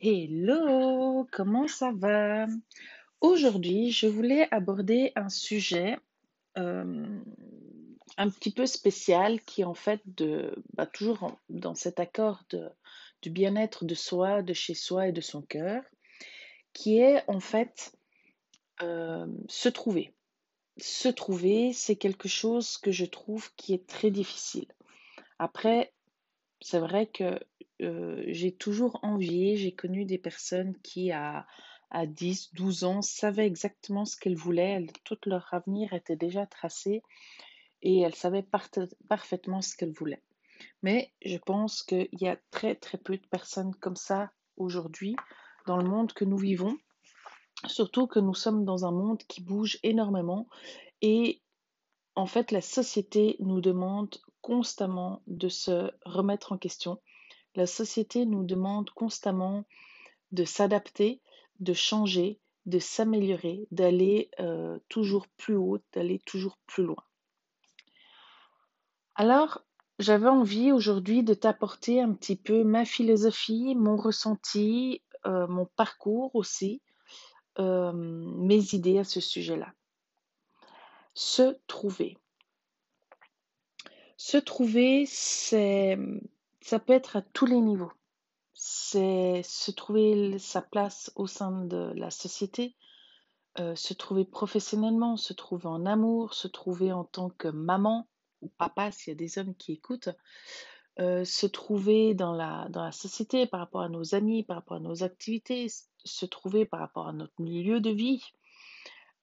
Hello, 0.00 1.26
comment 1.32 1.66
ça 1.66 1.90
va? 1.92 2.46
Aujourd'hui, 3.20 3.90
je 3.90 4.06
voulais 4.06 4.46
aborder 4.52 5.10
un 5.16 5.28
sujet 5.28 5.98
euh, 6.56 7.20
un 8.16 8.30
petit 8.30 8.52
peu 8.52 8.64
spécial 8.66 9.42
qui 9.42 9.62
est 9.62 9.64
en 9.64 9.74
fait 9.74 10.00
bah, 10.74 10.86
toujours 10.86 11.36
dans 11.48 11.74
cet 11.74 11.98
accord 11.98 12.44
du 13.22 13.30
bien-être 13.30 13.84
de 13.84 13.96
soi, 13.96 14.42
de 14.42 14.52
chez 14.52 14.74
soi 14.74 15.08
et 15.08 15.12
de 15.12 15.20
son 15.20 15.42
cœur, 15.42 15.82
qui 16.72 17.00
est 17.00 17.24
en 17.26 17.40
fait 17.40 17.90
euh, 18.82 19.26
se 19.48 19.68
trouver. 19.68 20.14
Se 20.76 21.08
trouver, 21.08 21.72
c'est 21.72 21.96
quelque 21.96 22.28
chose 22.28 22.78
que 22.78 22.92
je 22.92 23.04
trouve 23.04 23.52
qui 23.56 23.74
est 23.74 23.88
très 23.88 24.12
difficile. 24.12 24.68
Après, 25.40 25.92
c'est 26.60 26.78
vrai 26.78 27.06
que 27.06 27.40
euh, 27.82 28.22
j'ai 28.26 28.52
toujours 28.52 28.98
envié, 29.02 29.56
j'ai 29.56 29.72
connu 29.72 30.04
des 30.04 30.18
personnes 30.18 30.76
qui, 30.82 31.12
à, 31.12 31.46
à 31.90 32.06
10, 32.06 32.52
12 32.54 32.84
ans, 32.84 33.02
savaient 33.02 33.46
exactement 33.46 34.04
ce 34.04 34.16
qu'elles 34.16 34.36
voulaient, 34.36 34.72
elles- 34.72 34.92
tout 35.04 35.18
leur 35.26 35.52
avenir 35.52 35.92
était 35.92 36.16
déjà 36.16 36.46
tracé 36.46 37.02
et 37.82 38.00
elles 38.00 38.14
savaient 38.14 38.42
parte- 38.42 38.94
parfaitement 39.08 39.62
ce 39.62 39.76
qu'elles 39.76 39.92
voulaient. 39.92 40.22
Mais 40.82 41.12
je 41.24 41.38
pense 41.38 41.82
qu'il 41.82 42.08
y 42.20 42.28
a 42.28 42.36
très 42.50 42.74
très 42.74 42.98
peu 42.98 43.16
de 43.16 43.26
personnes 43.26 43.74
comme 43.76 43.96
ça 43.96 44.32
aujourd'hui 44.56 45.14
dans 45.66 45.76
le 45.76 45.88
monde 45.88 46.12
que 46.12 46.24
nous 46.24 46.36
vivons, 46.38 46.76
surtout 47.66 48.06
que 48.06 48.18
nous 48.18 48.34
sommes 48.34 48.64
dans 48.64 48.84
un 48.84 48.90
monde 48.90 49.22
qui 49.28 49.40
bouge 49.42 49.78
énormément 49.82 50.48
et 51.02 51.40
en 52.16 52.26
fait 52.26 52.50
la 52.50 52.60
société 52.60 53.36
nous 53.38 53.60
demande 53.60 54.16
constamment 54.40 55.22
de 55.26 55.48
se 55.48 55.90
remettre 56.04 56.52
en 56.52 56.58
question 56.58 57.00
la 57.58 57.66
société 57.66 58.24
nous 58.24 58.44
demande 58.44 58.88
constamment 58.90 59.64
de 60.30 60.44
s'adapter, 60.44 61.20
de 61.58 61.72
changer, 61.72 62.38
de 62.66 62.78
s'améliorer, 62.78 63.66
d'aller 63.72 64.30
euh, 64.38 64.78
toujours 64.88 65.26
plus 65.36 65.56
haut, 65.56 65.80
d'aller 65.92 66.20
toujours 66.20 66.56
plus 66.66 66.84
loin. 66.84 67.02
Alors, 69.16 69.64
j'avais 69.98 70.28
envie 70.28 70.70
aujourd'hui 70.70 71.24
de 71.24 71.34
t'apporter 71.34 72.00
un 72.00 72.12
petit 72.12 72.36
peu 72.36 72.62
ma 72.62 72.84
philosophie, 72.84 73.74
mon 73.74 73.96
ressenti, 73.96 75.02
euh, 75.26 75.48
mon 75.48 75.66
parcours 75.66 76.36
aussi, 76.36 76.80
euh, 77.58 77.92
mes 77.92 78.72
idées 78.72 79.00
à 79.00 79.04
ce 79.04 79.20
sujet-là. 79.20 79.72
Se 81.14 81.58
trouver. 81.66 82.18
Se 84.16 84.36
trouver, 84.36 85.06
c'est, 85.06 85.98
ça 86.60 86.78
peut 86.78 86.92
être 86.92 87.16
à 87.16 87.22
tous 87.22 87.46
les 87.46 87.60
niveaux. 87.60 87.92
c'est 88.54 89.42
se 89.44 89.70
trouver 89.70 90.38
sa 90.38 90.62
place 90.62 91.12
au 91.14 91.26
sein 91.26 91.64
de 91.64 91.92
la 91.94 92.10
société, 92.10 92.76
euh, 93.60 93.74
se 93.76 93.94
trouver 93.94 94.24
professionnellement, 94.24 95.16
se 95.16 95.32
trouver 95.32 95.66
en 95.66 95.86
amour, 95.86 96.34
se 96.34 96.48
trouver 96.48 96.92
en 96.92 97.04
tant 97.04 97.30
que 97.30 97.48
maman 97.48 98.08
ou 98.40 98.48
papa 98.58 98.90
s'il 98.90 99.12
y 99.12 99.16
a 99.16 99.18
des 99.18 99.38
hommes 99.38 99.54
qui 99.56 99.72
écoutent, 99.72 100.10
euh, 101.00 101.24
se 101.24 101.46
trouver 101.46 102.14
dans 102.14 102.32
la, 102.32 102.68
dans 102.70 102.84
la 102.84 102.92
société 102.92 103.46
par 103.46 103.60
rapport 103.60 103.82
à 103.82 103.88
nos 103.88 104.14
amis, 104.14 104.42
par 104.42 104.56
rapport 104.56 104.78
à 104.78 104.80
nos 104.80 105.04
activités, 105.04 105.68
se 106.04 106.26
trouver 106.26 106.66
par 106.66 106.80
rapport 106.80 107.08
à 107.08 107.12
notre 107.12 107.40
milieu 107.40 107.80
de 107.80 107.90
vie, 107.90 108.24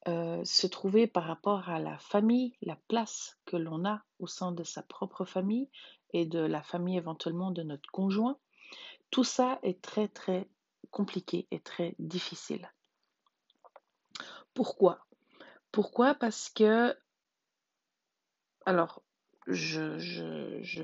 euh, 0.07 0.43
se 0.45 0.67
trouver 0.67 1.07
par 1.07 1.23
rapport 1.23 1.67
à 1.67 1.79
la 1.79 1.97
famille, 1.97 2.55
la 2.61 2.77
place 2.87 3.37
que 3.45 3.57
l'on 3.57 3.85
a 3.85 4.03
au 4.19 4.27
sein 4.27 4.51
de 4.51 4.63
sa 4.63 4.83
propre 4.83 5.25
famille 5.25 5.69
et 6.11 6.25
de 6.25 6.39
la 6.39 6.61
famille 6.63 6.97
éventuellement 6.97 7.51
de 7.51 7.63
notre 7.63 7.89
conjoint. 7.91 8.37
Tout 9.11 9.23
ça 9.23 9.59
est 9.63 9.81
très 9.81 10.07
très 10.07 10.49
compliqué 10.91 11.47
et 11.51 11.59
très 11.59 11.95
difficile. 11.99 12.71
Pourquoi? 14.53 15.05
Pourquoi? 15.71 16.15
Parce 16.15 16.49
que, 16.49 16.95
alors, 18.65 19.03
je, 19.47 19.99
je, 19.99 20.83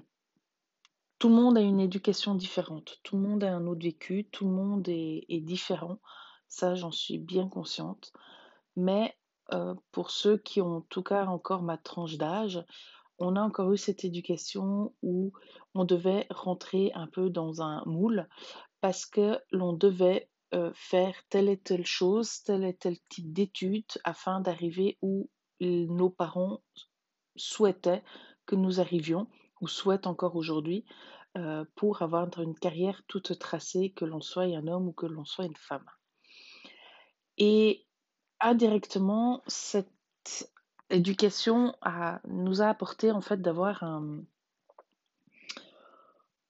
tout 1.18 1.30
le 1.30 1.36
monde 1.36 1.58
a 1.58 1.62
une 1.62 1.80
éducation 1.80 2.36
différente, 2.36 3.00
tout 3.04 3.16
le 3.16 3.22
monde 3.22 3.44
a 3.44 3.54
un 3.54 3.68
autre 3.68 3.84
vécu, 3.84 4.26
tout 4.32 4.46
le 4.46 4.52
monde 4.52 4.88
est, 4.90 5.26
est 5.30 5.40
différent, 5.40 6.00
ça 6.48 6.76
j'en 6.76 6.92
suis 6.92 7.18
bien 7.18 7.48
consciente. 7.48 8.12
Mais 8.76 9.16
euh, 9.54 9.76
pour 9.92 10.12
ceux 10.12 10.38
qui 10.38 10.62
ont 10.62 10.78
en 10.78 10.82
tout 10.82 11.04
cas 11.04 11.26
encore 11.26 11.62
ma 11.62 11.78
tranche 11.78 12.18
d'âge, 12.18 12.64
on 13.22 13.36
a 13.36 13.42
encore 13.42 13.72
eu 13.72 13.78
cette 13.78 14.04
éducation 14.04 14.94
où 15.02 15.32
on 15.74 15.86
devait 15.86 16.28
rentrer 16.30 16.92
un 16.96 17.08
peu 17.08 17.30
dans 17.30 17.62
un 17.62 17.84
moule 17.86 18.28
parce 18.82 19.06
que 19.06 19.40
l'on 19.52 19.74
devait 19.74 20.30
euh, 20.54 20.72
faire 20.74 21.16
telle 21.30 21.48
et 21.50 21.58
telle 21.58 21.86
chose, 21.86 22.44
tel 22.44 22.64
et 22.64 22.76
tel 22.76 22.98
type 23.10 23.32
d'études 23.32 23.86
afin 24.04 24.42
d'arriver 24.42 24.98
où 25.02 25.30
nos 25.62 26.10
parents 26.10 26.62
souhaitaient 27.36 28.04
que 28.46 28.56
nous 28.56 28.80
arrivions 28.80 29.28
ou 29.62 29.68
souhaitent 29.68 30.08
encore 30.08 30.36
aujourd'hui 30.36 30.86
euh, 31.38 31.64
pour 31.76 32.02
avoir 32.02 32.28
une 32.40 32.58
carrière 32.58 33.04
toute 33.08 33.38
tracée, 33.40 33.94
que 33.96 34.04
l'on 34.04 34.22
soit 34.22 34.44
un 34.44 34.68
homme 34.68 34.90
ou 34.90 34.92
que 34.92 35.06
l'on 35.06 35.24
soit 35.24 35.46
une 35.46 35.56
femme. 35.56 35.86
Et 37.38 37.86
indirectement, 38.42 39.42
cette 39.48 39.88
éducation 40.92 41.76
nous 42.28 42.62
a 42.62 42.68
apporté 42.68 43.12
en 43.12 43.22
fait 43.22 43.42
d'avoir 43.42 43.84
un, 43.84 44.24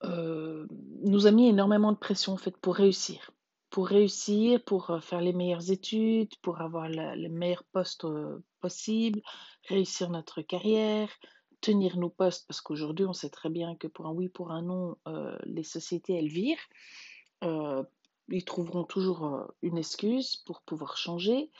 euh, 0.03 0.65
nous 1.03 1.27
a 1.27 1.31
mis 1.31 1.47
énormément 1.47 1.91
de 1.91 1.97
pression 1.97 2.33
en 2.33 2.37
fait 2.37 2.57
pour 2.57 2.75
réussir. 2.75 3.31
Pour 3.69 3.87
réussir, 3.87 4.61
pour 4.63 4.89
euh, 4.89 4.99
faire 4.99 5.21
les 5.21 5.33
meilleures 5.33 5.71
études, 5.71 6.35
pour 6.41 6.61
avoir 6.61 6.89
la, 6.89 7.15
le 7.15 7.29
meilleur 7.29 7.63
poste 7.63 8.05
euh, 8.05 8.43
possible, 8.59 9.21
réussir 9.67 10.09
notre 10.09 10.41
carrière, 10.41 11.09
tenir 11.61 11.97
nos 11.97 12.09
postes, 12.09 12.47
parce 12.47 12.61
qu'aujourd'hui 12.61 13.05
on 13.05 13.13
sait 13.13 13.29
très 13.29 13.49
bien 13.49 13.75
que 13.75 13.87
pour 13.87 14.07
un 14.07 14.11
oui, 14.11 14.29
pour 14.29 14.51
un 14.51 14.63
non, 14.63 14.97
les 15.43 15.63
sociétés 15.63 16.15
elles 16.17 16.27
virent. 16.27 16.57
Ils 18.29 18.45
trouveront 18.45 18.83
toujours 18.83 19.51
une 19.61 19.77
excuse 19.77 20.37
pour 20.37 20.61
pouvoir 20.61 20.97
changer. 20.97 21.51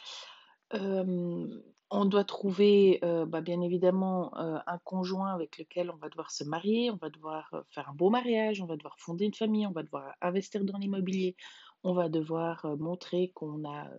On 1.91 2.06
doit 2.06 2.24
trouver, 2.24 3.00
euh, 3.03 3.25
bah, 3.25 3.41
bien 3.41 3.59
évidemment, 3.59 4.34
euh, 4.38 4.57
un 4.66 4.78
conjoint 4.79 5.34
avec 5.34 5.57
lequel 5.57 5.91
on 5.91 5.97
va 5.97 6.07
devoir 6.07 6.31
se 6.31 6.46
marier, 6.46 6.90
on 6.90 6.96
va 6.96 7.09
devoir 7.09 7.53
euh, 7.53 7.62
faire 7.69 7.90
un 7.90 7.94
beau 7.94 8.09
mariage, 8.09 8.62
on 8.62 8.66
va 8.66 8.78
devoir 8.78 8.97
fonder 8.97 9.25
une 9.25 9.34
famille, 9.34 9.68
on 9.68 9.74
va 9.74 9.84
devoir 9.84 10.16
investir 10.22 10.63
dans 10.63 10.78
l'immobilier, 10.78 11.35
on 11.84 11.94
va 11.94 12.07
devoir 12.07 12.66
montrer 12.78 13.31
qu'on 13.35 13.69
a 13.69 13.90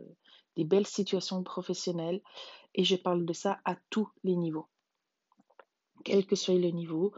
des 0.56 0.64
belles 0.64 0.86
situations 0.86 1.42
professionnelles. 1.42 2.22
Et 2.74 2.84
je 2.84 2.96
parle 2.96 3.26
de 3.26 3.32
ça 3.34 3.60
à 3.66 3.76
tous 3.90 4.08
les 4.24 4.36
niveaux. 4.36 4.68
Quel 6.04 6.26
que 6.26 6.36
soit 6.36 6.54
le 6.54 6.70
niveau, 6.70 7.12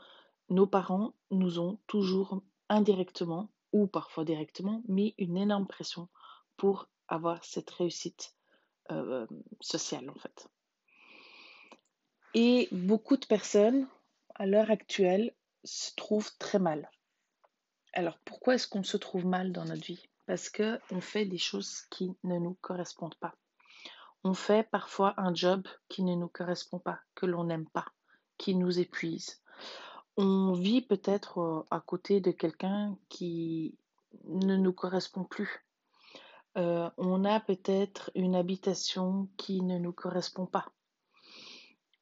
nos 0.49 0.67
parents 0.67 1.15
nous 1.31 1.61
ont 1.61 1.79
toujours 1.87 2.43
indirectement 2.69 3.51
ou 3.73 3.87
parfois 3.87 4.25
directement 4.25 4.83
mis 4.89 5.15
une 5.19 5.37
énorme 5.37 5.67
pression 5.67 6.09
pour 6.57 6.89
avoir 7.07 7.45
cette 7.45 7.71
réussite 7.71 8.35
sociale 9.61 10.11
en 10.11 10.15
fait. 10.15 10.49
Et 12.35 12.69
beaucoup 12.73 13.17
de 13.17 13.27
personnes, 13.27 13.87
à 14.35 14.47
l'heure 14.47 14.73
actuelle, 14.73 15.33
se 15.63 15.95
trouvent 15.95 16.37
très 16.39 16.59
mal. 16.59 16.91
Alors 17.93 18.19
pourquoi 18.25 18.57
est-ce 18.57 18.67
qu'on 18.67 18.83
se 18.83 18.97
trouve 18.97 19.25
mal 19.25 19.53
dans 19.53 19.65
notre 19.65 19.85
vie? 19.85 20.09
Parce 20.27 20.51
qu'on 20.51 21.01
fait 21.01 21.27
des 21.27 21.39
choses 21.39 21.83
qui 21.91 22.17
ne 22.25 22.39
nous 22.41 22.57
correspondent 22.61 23.15
pas. 23.21 23.37
On 24.25 24.35
fait 24.35 24.69
parfois 24.69 25.15
un 25.17 25.33
job 25.33 25.69
qui 25.89 26.03
ne 26.03 26.17
nous 26.17 26.29
correspond 26.29 26.81
pas, 26.81 26.99
que 27.15 27.27
l'on 27.27 27.45
n'aime 27.45 27.69
pas, 27.69 27.87
qui 28.37 28.57
nous 28.57 28.81
épuise. 28.81 29.41
On 30.17 30.53
vit 30.53 30.83
peut-être 30.83 31.39
euh, 31.39 31.67
à 31.71 31.81
côté 31.81 32.21
de 32.21 32.33
quelqu'un 32.33 32.97
qui 33.09 33.79
ne 34.25 34.57
nous 34.57 34.73
correspond 34.73 35.25
plus. 35.25 35.65
Euh, 36.57 36.91
on 36.97 37.25
a 37.25 37.39
peut-être 37.39 38.11
une 38.15 38.35
habitation 38.35 39.29
qui 39.37 39.61
ne 39.63 39.79
nous 39.79 39.93
correspond 39.93 40.47
pas. 40.47 40.67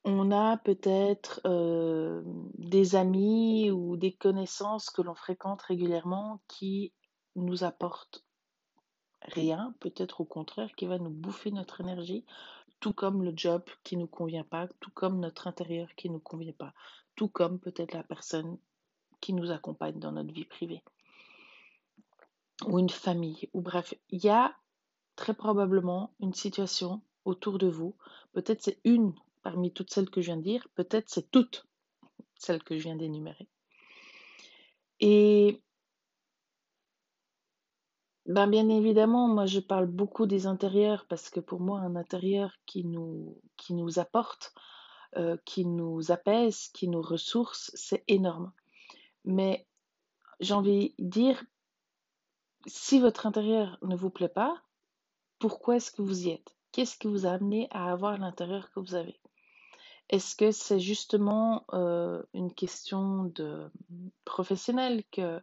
On 0.04 0.32
a 0.32 0.56
peut-être 0.56 1.40
euh, 1.46 2.22
des 2.54 2.96
amis 2.96 3.70
ou 3.70 3.96
des 3.96 4.12
connaissances 4.12 4.90
que 4.90 5.00
l'on 5.00 5.14
fréquente 5.14 5.62
régulièrement 5.62 6.40
qui 6.48 6.92
nous 7.36 7.62
apportent 7.62 8.24
rien, 9.22 9.74
peut-être 9.78 10.20
au 10.20 10.24
contraire 10.24 10.74
qui 10.76 10.86
va 10.86 10.98
nous 10.98 11.10
bouffer 11.10 11.52
notre 11.52 11.80
énergie, 11.80 12.24
tout 12.80 12.92
comme 12.92 13.22
le 13.22 13.32
job 13.36 13.62
qui 13.84 13.96
ne 13.96 14.02
nous 14.02 14.08
convient 14.08 14.44
pas, 14.44 14.66
tout 14.80 14.90
comme 14.90 15.20
notre 15.20 15.46
intérieur 15.46 15.88
qui 15.94 16.08
ne 16.08 16.14
nous 16.14 16.20
convient 16.20 16.52
pas, 16.52 16.74
tout 17.14 17.28
comme 17.28 17.60
peut-être 17.60 17.94
la 17.94 18.02
personne 18.02 18.58
qui 19.20 19.32
nous 19.32 19.52
accompagne 19.52 20.00
dans 20.00 20.10
notre 20.10 20.32
vie 20.32 20.44
privée. 20.44 20.82
Ou 22.66 22.80
une 22.80 22.90
famille, 22.90 23.48
ou 23.52 23.60
bref, 23.60 23.94
il 24.10 24.24
y 24.24 24.28
a 24.28 24.54
très 25.14 25.34
probablement 25.34 26.12
une 26.18 26.34
situation 26.34 27.02
autour 27.24 27.58
de 27.58 27.68
vous, 27.68 27.94
peut-être 28.32 28.62
c'est 28.62 28.80
une 28.84 29.14
parmi 29.42 29.72
toutes 29.72 29.92
celles 29.92 30.10
que 30.10 30.20
je 30.20 30.26
viens 30.26 30.36
de 30.36 30.42
dire, 30.42 30.66
peut-être 30.74 31.08
c'est 31.08 31.30
toutes 31.30 31.66
celles 32.36 32.62
que 32.62 32.76
je 32.76 32.82
viens 32.82 32.96
d'énumérer. 32.96 33.48
Et 35.00 35.62
Ben, 38.26 38.46
bien 38.46 38.68
évidemment, 38.68 39.26
moi 39.26 39.46
je 39.46 39.58
parle 39.58 39.86
beaucoup 39.86 40.26
des 40.26 40.46
intérieurs 40.46 41.06
parce 41.08 41.28
que 41.28 41.40
pour 41.40 41.60
moi, 41.60 41.80
un 41.80 41.96
intérieur 41.96 42.52
qui 42.66 42.84
nous, 42.84 43.40
apporte, 43.96 44.54
euh, 45.16 45.36
qui 45.44 45.66
nous 45.66 46.12
apaise, 46.12 46.68
qui 46.68 46.86
nous 46.86 47.02
ressource, 47.02 47.72
c'est 47.74 48.04
énorme. 48.06 48.52
Mais 49.24 49.66
j'ai 50.38 50.54
envie 50.54 50.94
de 51.00 51.08
dire, 51.08 51.44
si 52.66 53.00
votre 53.00 53.26
intérieur 53.26 53.76
ne 53.82 53.96
vous 53.96 54.10
plaît 54.10 54.28
pas, 54.28 54.62
pourquoi 55.40 55.76
est-ce 55.76 55.90
que 55.90 56.02
vous 56.02 56.28
y 56.28 56.30
êtes? 56.30 56.56
Qu'est-ce 56.70 56.96
qui 56.96 57.08
vous 57.08 57.26
a 57.26 57.32
amené 57.32 57.66
à 57.72 57.90
avoir 57.90 58.16
l'intérieur 58.18 58.70
que 58.70 58.78
vous 58.78 58.94
avez? 58.94 59.21
Est-ce 60.12 60.36
que 60.36 60.52
c'est 60.52 60.78
justement 60.78 61.64
une 61.72 62.52
question 62.54 63.24
de 63.24 63.70
professionnel 64.26 65.02
que 65.10 65.40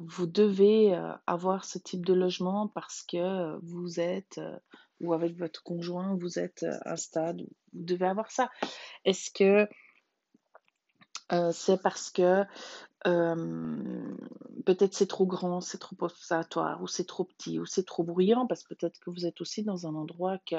vous 0.00 0.26
devez 0.26 1.00
avoir 1.26 1.64
ce 1.64 1.78
type 1.78 2.04
de 2.04 2.12
logement 2.12 2.66
parce 2.68 3.02
que 3.04 3.56
vous 3.62 4.00
êtes, 4.00 4.40
ou 5.00 5.14
avec 5.14 5.38
votre 5.38 5.62
conjoint, 5.62 6.16
vous 6.16 6.38
êtes 6.40 6.66
un 6.84 6.96
stade 6.96 7.40
où 7.40 7.48
vous 7.72 7.84
devez 7.84 8.06
avoir 8.06 8.30
ça? 8.32 8.50
Est-ce 9.04 9.30
que 9.30 9.68
c'est 11.52 11.80
parce 11.80 12.10
que 12.10 12.42
peut-être 14.64 14.94
c'est 14.94 15.06
trop 15.06 15.26
grand, 15.26 15.60
c'est 15.60 15.78
trop 15.78 15.96
observatoire, 16.00 16.82
ou 16.82 16.88
c'est 16.88 17.06
trop 17.06 17.22
petit, 17.22 17.60
ou 17.60 17.64
c'est 17.66 17.86
trop 17.86 18.02
bruyant, 18.02 18.48
parce 18.48 18.64
que 18.64 18.74
peut-être 18.74 18.98
que 18.98 19.10
vous 19.10 19.24
êtes 19.24 19.40
aussi 19.40 19.62
dans 19.62 19.86
un 19.86 19.94
endroit 19.94 20.38
que 20.38 20.56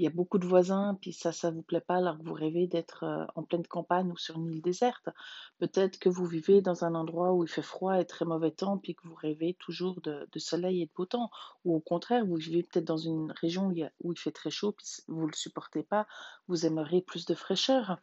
il 0.00 0.04
y 0.04 0.06
a 0.06 0.10
beaucoup 0.10 0.38
de 0.38 0.46
voisins, 0.46 0.96
puis 0.98 1.12
ça, 1.12 1.30
ça 1.30 1.50
vous 1.50 1.60
plaît 1.60 1.82
pas 1.82 1.96
alors 1.96 2.16
que 2.16 2.24
vous 2.24 2.32
rêvez 2.32 2.66
d'être 2.66 3.04
en 3.34 3.42
pleine 3.42 3.66
campagne 3.66 4.10
ou 4.10 4.16
sur 4.16 4.36
une 4.36 4.50
île 4.50 4.62
déserte. 4.62 5.10
Peut-être 5.58 5.98
que 5.98 6.08
vous 6.08 6.24
vivez 6.24 6.62
dans 6.62 6.86
un 6.86 6.94
endroit 6.94 7.34
où 7.34 7.44
il 7.44 7.50
fait 7.50 7.60
froid 7.60 8.00
et 8.00 8.06
très 8.06 8.24
mauvais 8.24 8.50
temps, 8.50 8.78
puis 8.78 8.94
que 8.94 9.06
vous 9.06 9.14
rêvez 9.14 9.54
toujours 9.58 10.00
de, 10.00 10.26
soleil 10.36 10.80
et 10.80 10.86
de 10.86 10.90
beau 10.96 11.04
temps. 11.04 11.30
Ou 11.66 11.76
au 11.76 11.80
contraire, 11.80 12.24
vous 12.24 12.36
vivez 12.36 12.62
peut-être 12.62 12.86
dans 12.86 12.96
une 12.96 13.30
région 13.32 13.66
où 14.00 14.12
il, 14.12 14.18
fait 14.18 14.32
très 14.32 14.50
chaud, 14.50 14.72
puis 14.72 14.86
vous 15.06 15.26
ne 15.26 15.26
le 15.26 15.36
supportez 15.36 15.82
pas, 15.82 16.06
vous 16.48 16.64
aimeriez 16.64 17.02
plus 17.02 17.26
de 17.26 17.34
fraîcheur. 17.34 17.98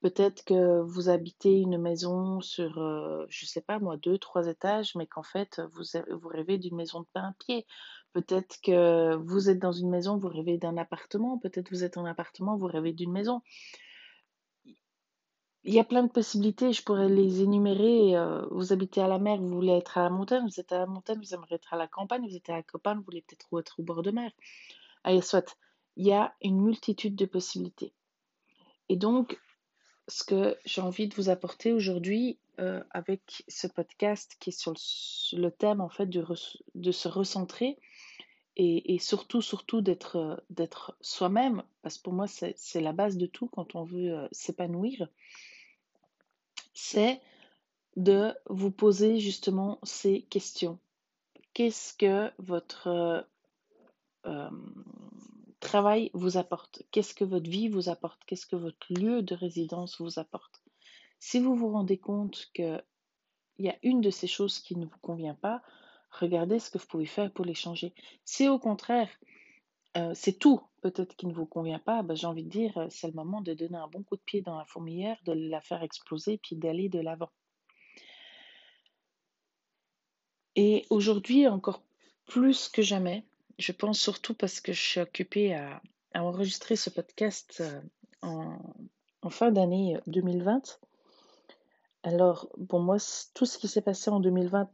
Peut-être 0.00 0.44
que 0.44 0.80
vous 0.80 1.08
habitez 1.08 1.60
une 1.60 1.78
maison 1.78 2.40
sur, 2.40 2.78
euh, 2.78 3.24
je 3.28 3.44
ne 3.44 3.48
sais 3.48 3.60
pas 3.60 3.78
moi, 3.78 3.96
deux, 3.96 4.18
trois 4.18 4.48
étages, 4.48 4.96
mais 4.96 5.06
qu'en 5.06 5.22
fait, 5.22 5.60
vous, 5.72 5.84
vous 6.10 6.28
rêvez 6.28 6.58
d'une 6.58 6.74
maison 6.74 7.00
de 7.00 7.06
plein 7.12 7.34
pied. 7.38 7.66
Peut-être 8.12 8.60
que 8.60 9.14
vous 9.16 9.48
êtes 9.48 9.58
dans 9.58 9.72
une 9.72 9.88
maison, 9.88 10.18
vous 10.18 10.28
rêvez 10.28 10.58
d'un 10.58 10.76
appartement. 10.76 11.38
Peut-être 11.38 11.70
vous 11.70 11.82
êtes 11.82 11.96
en 11.96 12.04
appartement, 12.04 12.56
vous 12.56 12.66
rêvez 12.66 12.92
d'une 12.92 13.12
maison. 13.12 13.40
Il 15.64 15.72
y 15.72 15.78
a 15.78 15.84
plein 15.84 16.02
de 16.02 16.10
possibilités, 16.10 16.72
je 16.72 16.82
pourrais 16.82 17.08
les 17.08 17.40
énumérer. 17.40 18.16
Euh, 18.16 18.44
vous 18.50 18.72
habitez 18.72 19.00
à 19.00 19.08
la 19.08 19.18
mer, 19.18 19.38
vous 19.38 19.48
voulez 19.48 19.72
être 19.72 19.96
à 19.96 20.02
la 20.02 20.10
montagne. 20.10 20.44
Vous 20.44 20.60
êtes 20.60 20.72
à 20.72 20.78
la 20.78 20.86
montagne, 20.86 21.18
vous 21.18 21.34
aimeriez 21.34 21.54
être 21.54 21.72
à 21.72 21.76
la 21.76 21.86
campagne. 21.86 22.26
Vous 22.28 22.36
êtes 22.36 22.50
à 22.50 22.56
la 22.56 22.62
campagne, 22.62 22.98
vous 22.98 23.04
voulez 23.04 23.22
peut-être 23.22 23.46
être 23.58 23.80
au 23.80 23.82
bord 23.82 24.02
de 24.02 24.10
mer. 24.10 24.30
Allez, 25.04 25.22
soit. 25.22 25.56
Il 25.96 26.06
y 26.06 26.12
a 26.12 26.34
une 26.42 26.60
multitude 26.60 27.14
de 27.14 27.26
possibilités. 27.26 27.92
Et 28.88 28.96
donc, 28.96 29.38
ce 30.08 30.24
que 30.24 30.56
j'ai 30.64 30.80
envie 30.80 31.06
de 31.06 31.14
vous 31.14 31.30
apporter 31.30 31.72
aujourd'hui 31.72 32.38
euh, 32.58 32.82
avec 32.90 33.44
ce 33.46 33.66
podcast 33.66 34.36
qui 34.40 34.50
est 34.50 34.58
sur 34.58 34.74
le, 35.32 35.50
thème 35.50 35.80
en 35.80 35.88
fait 35.88 36.06
de 36.06 36.92
se 36.92 37.08
recentrer 37.08 37.78
et, 38.56 38.98
surtout 38.98 39.40
surtout 39.40 39.80
d'être 39.80 40.16
euh, 40.16 40.36
d'être 40.50 40.96
soi-même 41.00 41.62
parce 41.82 41.98
que 41.98 42.02
pour 42.02 42.12
moi 42.12 42.26
c'est 42.26 42.80
la 42.80 42.92
base 42.92 43.16
de 43.16 43.26
tout 43.26 43.48
quand 43.48 43.74
on 43.74 43.84
veut 43.84 44.12
euh, 44.12 44.28
s'épanouir 44.30 45.08
c'est 46.74 47.20
de 47.96 48.34
vous 48.48 48.70
poser 48.70 49.18
justement 49.18 49.78
ces 49.82 50.22
questions. 50.22 50.78
Qu'est-ce 51.52 51.92
que 51.92 52.30
votre 52.38 53.26
travail 55.60 56.10
vous 56.14 56.36
apporte? 56.38 56.82
Qu'est-ce 56.90 57.14
que 57.14 57.24
votre 57.24 57.48
vie 57.48 57.68
vous 57.68 57.88
apporte? 57.88 58.24
Qu'est-ce 58.24 58.46
que 58.46 58.56
votre 58.56 58.92
lieu 58.92 59.22
de 59.22 59.34
résidence 59.34 60.00
vous 60.00 60.18
apporte? 60.18 60.62
Si 61.18 61.38
vous 61.38 61.54
vous 61.54 61.70
rendez 61.70 61.98
compte 61.98 62.50
qu'il 62.52 62.82
y 63.58 63.68
a 63.68 63.78
une 63.82 64.00
de 64.00 64.10
ces 64.10 64.26
choses 64.26 64.58
qui 64.58 64.76
ne 64.76 64.86
vous 64.86 64.98
convient 65.00 65.34
pas, 65.34 65.62
regardez 66.12 66.58
ce 66.58 66.70
que 66.70 66.78
vous 66.78 66.86
pouvez 66.86 67.06
faire 67.06 67.32
pour 67.32 67.44
les 67.44 67.54
changer. 67.54 67.94
Si 68.24 68.48
au 68.48 68.58
contraire, 68.58 69.08
euh, 69.96 70.12
c'est 70.14 70.38
tout 70.38 70.60
peut-être 70.80 71.16
qui 71.16 71.26
ne 71.26 71.32
vous 71.32 71.46
convient 71.46 71.78
pas, 71.78 72.02
ben, 72.02 72.14
j'ai 72.14 72.26
envie 72.26 72.44
de 72.44 72.50
dire, 72.50 72.76
euh, 72.76 72.86
c'est 72.90 73.06
le 73.06 73.12
moment 73.12 73.40
de 73.40 73.54
donner 73.54 73.76
un 73.76 73.88
bon 73.88 74.02
coup 74.02 74.16
de 74.16 74.22
pied 74.22 74.42
dans 74.42 74.58
la 74.58 74.64
fourmilière, 74.64 75.16
de 75.24 75.32
la 75.32 75.60
faire 75.60 75.82
exploser, 75.82 76.38
puis 76.38 76.56
d'aller 76.56 76.88
de 76.88 77.00
l'avant. 77.00 77.30
Et 80.56 80.84
aujourd'hui, 80.90 81.48
encore 81.48 81.82
plus 82.26 82.68
que 82.68 82.82
jamais, 82.82 83.24
je 83.58 83.72
pense 83.72 83.98
surtout 83.98 84.34
parce 84.34 84.60
que 84.60 84.72
je 84.72 84.80
suis 84.80 85.00
occupée 85.00 85.54
à, 85.54 85.80
enregistrer 86.14 86.76
ce 86.76 86.90
podcast 86.90 87.62
euh, 87.62 87.80
en, 89.22 89.30
fin 89.30 89.50
d'année 89.50 89.98
2020. 90.08 90.50
Euh, 90.52 90.86
Alors, 92.02 92.50
pour 92.68 92.80
moi, 92.80 92.98
tout 93.34 93.46
ce 93.46 93.56
qui 93.56 93.66
s'est 93.66 93.80
passé 93.80 94.10
en 94.10 94.20
2020, 94.20 94.70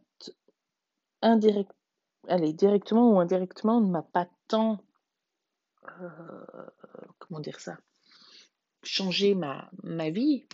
indirect, 1.22 1.70
allez, 2.28 2.52
directement 2.52 3.12
ou 3.12 3.20
indirectement, 3.20 3.80
ne 3.80 3.90
m'a 3.90 4.02
pas 4.02 4.28
tant, 4.48 4.78
euh, 6.00 6.66
comment 7.18 7.40
dire 7.40 7.60
ça, 7.60 7.78
changé 8.82 9.34
ma, 9.34 9.70
ma 9.82 10.10
vie. 10.10 10.46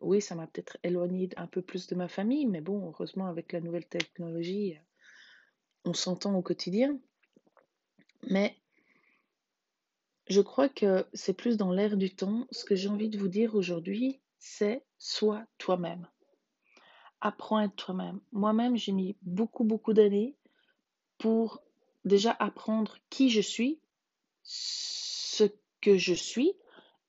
Oui, 0.00 0.20
ça 0.20 0.34
m'a 0.34 0.46
peut-être 0.46 0.76
éloigné 0.82 1.30
un 1.36 1.46
peu 1.46 1.62
plus 1.62 1.86
de 1.86 1.94
ma 1.94 2.08
famille, 2.08 2.46
mais 2.46 2.60
bon, 2.60 2.88
heureusement, 2.88 3.26
avec 3.26 3.52
la 3.52 3.60
nouvelle 3.60 3.86
technologie, 3.86 4.78
on 5.84 5.94
s'entend 5.94 6.34
au 6.34 6.42
quotidien. 6.42 6.98
Mais 8.28 8.56
je 10.28 10.40
crois 10.40 10.68
que 10.68 11.06
c'est 11.14 11.32
plus 11.32 11.56
dans 11.56 11.70
l'air 11.70 11.96
du 11.96 12.14
temps. 12.14 12.46
Ce 12.50 12.64
que 12.64 12.74
j'ai 12.74 12.88
envie 12.88 13.08
de 13.08 13.18
vous 13.18 13.28
dire 13.28 13.54
aujourd'hui, 13.54 14.20
c'est 14.38 14.84
sois 14.98 15.44
toi-même. 15.58 16.06
Apprends 17.26 17.56
à 17.56 17.64
être 17.64 17.76
toi-même. 17.76 18.20
Moi-même, 18.32 18.76
j'ai 18.76 18.92
mis 18.92 19.16
beaucoup, 19.22 19.64
beaucoup 19.64 19.92
d'années 19.92 20.36
pour 21.18 21.60
déjà 22.04 22.36
apprendre 22.38 22.98
qui 23.10 23.30
je 23.30 23.40
suis, 23.40 23.80
ce 24.42 25.44
que 25.80 25.96
je 25.96 26.14
suis, 26.14 26.52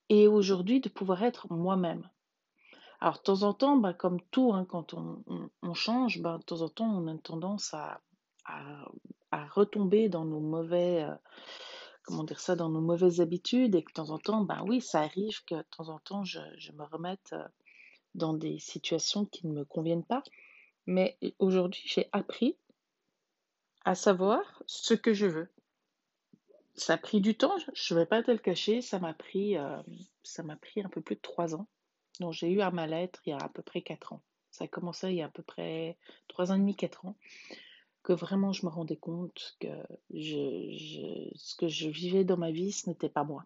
et 0.10 0.28
aujourd'hui 0.28 0.80
de 0.80 0.90
pouvoir 0.90 1.24
être 1.24 1.52
moi-même. 1.52 2.10
Alors, 3.00 3.18
de 3.18 3.22
temps 3.22 3.44
en 3.44 3.54
temps, 3.54 3.78
bah, 3.78 3.94
comme 3.94 4.20
tout, 4.32 4.54
hein, 4.54 4.66
quand 4.66 4.96
on, 4.96 5.74
change, 5.76 6.20
bah, 6.22 6.40
de 6.40 6.44
temps 6.44 6.62
en 6.62 6.70
temps, 6.70 6.90
on 6.90 7.08
a 7.08 7.18
tendance 7.20 7.74
à 7.76 8.02
à 9.32 9.46
retomber 9.48 10.10
dans 10.10 10.26
nos 10.26 10.40
mauvais, 10.40 11.04
euh, 11.04 11.16
comment 12.04 12.24
dire 12.24 12.40
ça, 12.40 12.56
dans 12.56 12.70
nos 12.70 12.82
mauvaises 12.82 13.22
habitudes 13.22 13.76
et 13.76 13.84
que 13.84 13.92
de 13.92 13.94
temps 13.94 14.10
en 14.10 14.20
temps, 14.20 14.44
ben 14.44 14.64
oui, 14.66 14.82
ça 14.82 15.02
arrive 15.02 15.44
que 15.46 15.56
de 15.56 15.66
temps 15.76 15.90
en 15.90 16.00
temps, 16.00 16.24
je, 16.24 16.40
me 16.74 16.84
remette 16.84 17.34
euh, 17.34 17.48
dans 18.18 18.34
des 18.34 18.60
situations 18.60 19.26
qui 19.26 19.48
ne 19.48 19.54
me 19.54 19.66
conviennent 19.66 20.04
pas. 20.04 20.24
Mais 20.86 21.18
aujourd'hui, 21.40 21.84
j'ai 21.86 22.10
appris 22.12 22.58
à 23.86 23.96
savoir 23.96 24.64
ce 24.66 24.94
que 24.94 25.14
je 25.14 25.26
veux. 25.26 25.50
Ça 26.76 26.94
a 26.94 26.98
pris 26.98 27.22
du 27.22 27.36
temps, 27.36 27.56
je 27.74 27.94
ne 27.94 28.00
vais 28.00 28.06
pas 28.06 28.22
te 28.22 28.30
le 28.30 28.38
cacher, 28.38 28.82
ça 28.82 29.00
m'a 29.00 29.14
pris, 29.14 29.58
euh, 29.58 29.82
ça 30.24 30.44
m'a 30.44 30.56
pris 30.56 30.82
un 30.82 30.90
peu 30.90 31.02
plus 31.02 31.16
de 31.16 31.22
trois 31.22 31.56
ans. 31.56 31.68
Donc 32.20 32.34
j'ai 32.34 32.52
eu 32.52 32.62
à 32.62 32.72
ma 32.72 32.86
lettre 32.86 33.22
il 33.26 33.30
y 33.30 33.34
a 33.34 33.38
à 33.38 33.50
peu 33.50 33.62
près 33.62 33.82
quatre 33.82 34.14
ans. 34.14 34.22
Ça 34.52 34.66
a 34.66 34.68
commencé 34.68 35.10
il 35.10 35.16
y 35.16 35.22
a 35.22 35.26
à 35.26 35.30
peu 35.30 35.44
près 35.44 35.98
trois 36.28 36.52
ans 36.52 36.56
et 36.56 36.60
demi, 36.60 36.76
quatre 36.76 37.06
ans 37.06 37.16
que 38.08 38.14
vraiment 38.14 38.54
je 38.54 38.66
me 38.66 38.72
rendais 38.72 38.96
compte 38.96 39.58
que 39.60 39.68
ce 40.14 41.56
que 41.58 41.68
je 41.68 41.90
vivais 41.90 42.24
dans 42.24 42.38
ma 42.38 42.52
vie, 42.52 42.72
ce 42.72 42.90
n'était 42.90 43.10
pas 43.10 43.26
moi. 43.26 43.44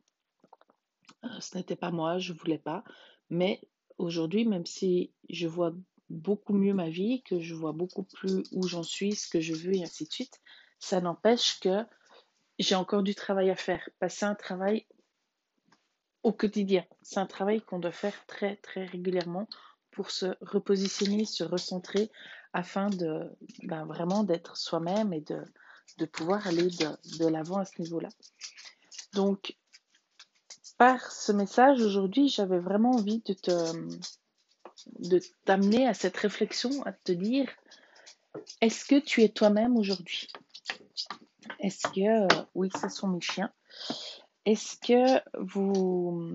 Euh, 1.23 1.39
ce 1.39 1.57
n'était 1.57 1.75
pas 1.75 1.89
moi, 1.89 2.19
je 2.19 2.31
voulais 2.31 2.59
pas. 2.59 2.83
Mais 3.31 3.59
aujourd'hui, 4.01 4.45
même 4.45 4.65
si 4.65 5.11
je 5.29 5.47
vois 5.47 5.73
beaucoup 6.09 6.53
mieux 6.53 6.73
ma 6.73 6.89
vie, 6.89 7.23
que 7.23 7.39
je 7.39 7.53
vois 7.53 7.71
beaucoup 7.71 8.03
plus 8.03 8.43
où 8.51 8.67
j'en 8.67 8.83
suis, 8.83 9.15
ce 9.15 9.29
que 9.29 9.39
je 9.39 9.53
veux 9.53 9.75
et 9.75 9.83
ainsi 9.83 10.05
de 10.05 10.11
suite, 10.11 10.41
ça 10.79 10.99
n'empêche 10.99 11.59
que 11.59 11.85
j'ai 12.59 12.75
encore 12.75 13.03
du 13.03 13.15
travail 13.15 13.49
à 13.49 13.55
faire. 13.55 13.89
Passer 13.99 14.25
un 14.25 14.35
travail 14.35 14.85
au 16.23 16.33
quotidien. 16.33 16.85
C'est 17.01 17.19
un 17.19 17.25
travail 17.25 17.61
qu'on 17.61 17.79
doit 17.79 17.91
faire 17.91 18.25
très 18.27 18.57
très 18.57 18.85
régulièrement 18.85 19.47
pour 19.91 20.11
se 20.11 20.37
repositionner, 20.41 21.25
se 21.25 21.43
recentrer, 21.43 22.11
afin 22.53 22.89
de 22.89 23.29
ben, 23.63 23.85
vraiment 23.85 24.23
d'être 24.23 24.57
soi-même 24.57 25.13
et 25.13 25.21
de, 25.21 26.05
pouvoir 26.05 26.47
aller 26.47 26.63
de, 26.63 27.17
de 27.19 27.27
l'avant 27.27 27.57
à 27.57 27.65
ce 27.65 27.81
niveau-là. 27.81 28.09
Donc, 29.13 29.55
par 30.81 31.11
ce 31.11 31.31
message 31.31 31.79
aujourd'hui, 31.83 32.27
j'avais 32.27 32.57
vraiment 32.57 32.89
envie 32.89 33.21
de 34.97 35.19
t'amener 35.45 35.87
à 35.87 35.93
cette 35.93 36.17
réflexion, 36.17 36.71
à 36.87 36.91
te 36.91 37.11
dire 37.11 37.47
est-ce 38.61 38.85
que 38.85 38.97
tu 38.97 39.21
es 39.21 39.29
toi-même 39.29 39.77
aujourd'hui? 39.77 40.27
Est-ce 41.59 41.83
que 41.89 42.27
oui, 42.55 42.71
ce 42.81 42.89
sont 42.89 43.09
mes 43.09 43.21
chiens? 43.21 43.53
Est-ce 44.47 44.75
que 44.77 45.21
vous 45.39 46.33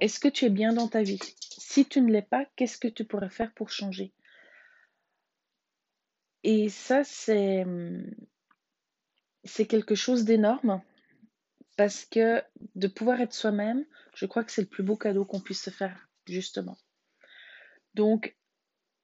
est-ce 0.00 0.18
que 0.18 0.28
tu 0.28 0.46
es 0.46 0.50
bien 0.50 0.72
dans 0.72 0.88
ta 0.88 1.02
vie? 1.02 1.20
Si 1.38 1.84
tu 1.84 2.00
ne 2.00 2.10
l'es 2.10 2.22
pas, 2.22 2.46
qu'est-ce 2.56 2.78
que 2.78 2.88
tu 2.88 3.04
pourrais 3.04 3.28
faire 3.28 3.52
pour 3.52 3.68
changer? 3.68 4.14
Et 6.42 6.70
ça, 6.70 7.04
c'est 7.04 7.66
quelque 9.68 9.94
chose 9.94 10.24
d'énorme 10.24 10.80
parce 11.76 12.04
que 12.04 12.42
de 12.74 12.88
pouvoir 12.88 13.20
être 13.20 13.32
soi-même, 13.32 13.84
je 14.14 14.26
crois 14.26 14.44
que 14.44 14.52
c'est 14.52 14.62
le 14.62 14.68
plus 14.68 14.82
beau 14.82 14.96
cadeau 14.96 15.24
qu'on 15.24 15.40
puisse 15.40 15.62
se 15.62 15.70
faire, 15.70 16.08
justement. 16.26 16.76
Donc, 17.94 18.36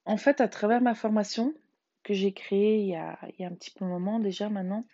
en 0.04 0.16
fait, 0.16 0.40
à 0.40 0.48
travers 0.48 0.80
ma 0.80 0.94
formation 0.94 1.54
que 2.02 2.14
j'ai 2.14 2.32
créée 2.32 2.80
il 2.80 2.88
y, 2.88 2.96
a, 2.96 3.18
il 3.38 3.44
un 3.44 3.54
petit 3.54 3.70
peu 3.70 3.84
de 3.84 3.90
moment 3.90 4.18
déjà 4.18 4.48
maintenant, 4.48 4.86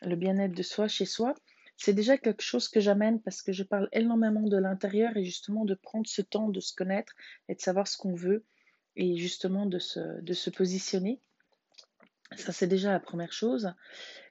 le 0.00 0.16
bien-être 0.16 0.54
de 0.54 0.62
soi 0.62 0.88
chez 0.88 1.04
soi, 1.04 1.34
c'est 1.76 1.92
déjà 1.92 2.16
quelque 2.16 2.42
chose 2.42 2.68
que 2.68 2.80
j'amène 2.80 3.20
parce 3.20 3.42
que 3.42 3.52
je 3.52 3.62
parle 3.62 3.88
énormément 3.92 4.42
de 4.42 4.56
l'intérieur 4.56 5.16
et 5.16 5.24
justement 5.24 5.64
de 5.64 5.74
prendre 5.74 6.06
ce 6.06 6.22
temps 6.22 6.48
de 6.48 6.60
se 6.60 6.74
connaître 6.74 7.12
et 7.48 7.54
de 7.54 7.60
savoir 7.60 7.88
ce 7.88 7.96
qu'on 7.96 8.14
veut 8.14 8.44
et 8.96 9.16
justement 9.16 9.66
de 9.66 9.78
se 9.78 10.50
positionner. 10.50 11.20
Ça, 12.36 12.52
c'est 12.52 12.66
déjà 12.66 12.92
la 12.92 13.00
première 13.00 13.32
chose. 13.32 13.72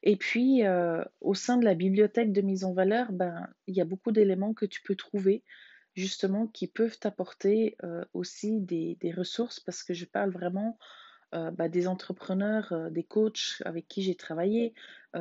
Et 0.04 0.16
puis, 0.16 0.66
euh, 0.66 1.04
au 1.20 1.34
sein 1.34 1.58
de 1.58 1.66
la 1.66 1.76
bibliothèque 1.76 2.32
de 2.32 2.42
mise 2.42 2.64
en 2.64 2.74
valeur, 2.74 3.12
ben, 3.12 3.48
il 3.68 3.76
y 3.76 3.82
a 3.82 3.86
beaucoup 3.86 4.12
d'éléments 4.12 4.54
que 4.54 4.66
tu 4.66 4.82
peux 4.82 4.96
trouver 4.96 5.44
justement 5.94 6.48
qui 6.48 6.68
peuvent 6.68 6.98
t'apporter 6.98 7.76
euh, 7.84 8.06
aussi 8.14 8.62
des, 8.62 8.98
des, 9.02 9.12
ressources 9.12 9.60
parce 9.60 9.84
que 9.84 9.94
je 9.94 10.06
parle 10.06 10.32
vraiment 10.32 10.80
euh, 11.34 11.52
bah, 11.52 11.68
des 11.68 11.88
entrepreneurs, 11.88 12.90
des 12.92 13.04
coachs 13.04 13.62
avec 13.66 13.88
qui 13.88 14.02
j'ai 14.02 14.16
travaillé, 14.16 14.74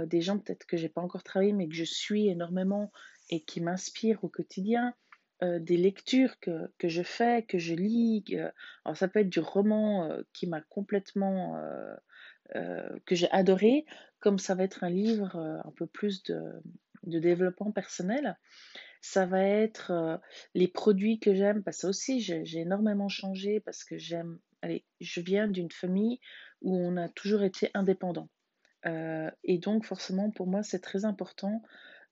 des 0.06 0.20
gens 0.20 0.38
peut-être 0.38 0.66
que 0.66 0.76
j'ai 0.76 0.88
pas 0.88 1.00
encore 1.00 1.24
travaillé 1.24 1.52
mais 1.52 1.68
que 1.68 1.74
je 1.74 1.84
suis 1.84 2.28
énormément 2.28 2.92
et 3.30 3.40
qui 3.40 3.60
m'inspirent 3.60 4.22
au 4.22 4.28
quotidien. 4.28 4.94
des 5.42 5.76
lectures 5.76 6.38
que, 6.38 6.70
que, 6.78 6.88
je 6.88 7.02
fais, 7.02 7.42
que 7.42 7.58
je 7.58 7.74
lis. 7.74 8.24
alors 8.84 8.96
ça 8.96 9.08
peut 9.08 9.20
être 9.20 9.28
du 9.28 9.40
roman 9.40 10.08
qui 10.32 10.46
m'a 10.46 10.60
complètement 10.60 11.60
que 13.06 13.14
j'ai 13.14 13.30
adoré, 13.30 13.84
comme 14.20 14.38
ça 14.38 14.54
va 14.54 14.64
être 14.64 14.84
un 14.84 14.90
livre 14.90 15.36
euh, 15.36 15.58
un 15.64 15.72
peu 15.72 15.86
plus 15.86 16.22
de, 16.22 16.62
développement 17.02 17.72
personnel. 17.72 18.38
Ça 19.00 19.24
va 19.26 19.42
être 19.42 19.90
euh, 19.90 20.18
les 20.54 20.68
produits 20.68 21.18
que 21.18 21.34
j'aime, 21.34 21.62
parce 21.62 21.78
que 21.78 21.80
ça 21.82 21.88
aussi 21.88 22.20
j'ai 22.20 22.58
énormément 22.58 23.08
changé 23.08 23.60
parce 23.60 23.82
que 23.82 23.98
j'aime, 23.98 24.38
allez, 24.62 24.84
je 25.00 25.20
viens 25.20 25.48
d'une 25.48 25.70
famille 25.70 26.20
où 26.60 26.76
on 26.76 26.96
a 26.98 27.08
toujours 27.08 27.42
été 27.42 27.70
indépendant. 27.74 28.28
et 28.84 29.58
donc 29.58 29.84
forcément 29.84 30.30
pour 30.30 30.46
moi 30.46 30.62
c'est 30.62 30.80
très 30.80 31.04
important 31.04 31.62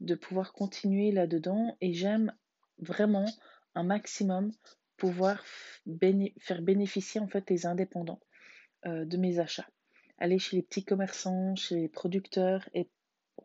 de 0.01 0.15
pouvoir 0.15 0.53
continuer 0.53 1.13
là-dedans 1.13 1.77
et 1.81 1.93
j'aime 1.93 2.33
vraiment 2.79 3.27
un 3.75 3.85
maximum 3.85 4.53
pouvoir 4.97 5.43
faire 6.41 6.63
bénéficier 6.63 7.21
en 7.21 7.29
fait 7.29 7.49
les 7.51 7.65
indépendants 7.67 8.21
de 8.85 9.17
mes 9.17 9.39
achats 9.39 9.69
aller 10.19 10.39
chez 10.39 10.57
les 10.57 10.63
petits 10.63 10.85
commerçants, 10.85 11.57
chez 11.57 11.77
les 11.77 11.89
producteurs. 11.89 12.69
Et 12.75 12.89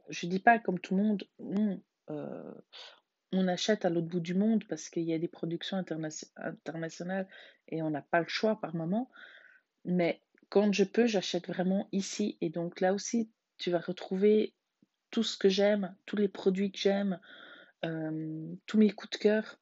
je 0.09 0.27
dis 0.27 0.39
pas 0.39 0.59
comme 0.59 0.79
tout 0.79 0.95
le 0.95 1.03
monde, 1.03 1.23
euh, 2.09 2.53
on 3.31 3.47
achète 3.47 3.85
à 3.85 3.89
l'autre 3.89 4.07
bout 4.07 4.19
du 4.19 4.33
monde 4.33 4.63
parce 4.67 4.89
qu'il 4.89 5.03
y 5.03 5.13
a 5.13 5.19
des 5.19 5.27
productions 5.27 5.83
internationales 6.37 7.27
et 7.67 7.81
on 7.81 7.89
n'a 7.89 8.01
pas 8.01 8.19
le 8.19 8.27
choix 8.27 8.59
par 8.59 8.75
moment. 8.75 9.09
Mais 9.85 10.21
quand 10.49 10.71
je 10.71 10.83
peux, 10.83 11.07
j'achète 11.07 11.47
vraiment 11.47 11.87
ici. 11.91 12.37
Et 12.41 12.49
donc 12.49 12.79
là 12.79 12.93
aussi, 12.93 13.31
tu 13.57 13.71
vas 13.71 13.79
retrouver 13.79 14.53
tout 15.09 15.23
ce 15.23 15.37
que 15.37 15.49
j'aime, 15.49 15.95
tous 16.05 16.15
les 16.15 16.27
produits 16.27 16.71
que 16.71 16.77
j'aime, 16.77 17.19
euh, 17.85 18.53
tous 18.65 18.77
mes 18.77 18.91
coups 18.91 19.17
de 19.17 19.17
cœur. 19.17 19.59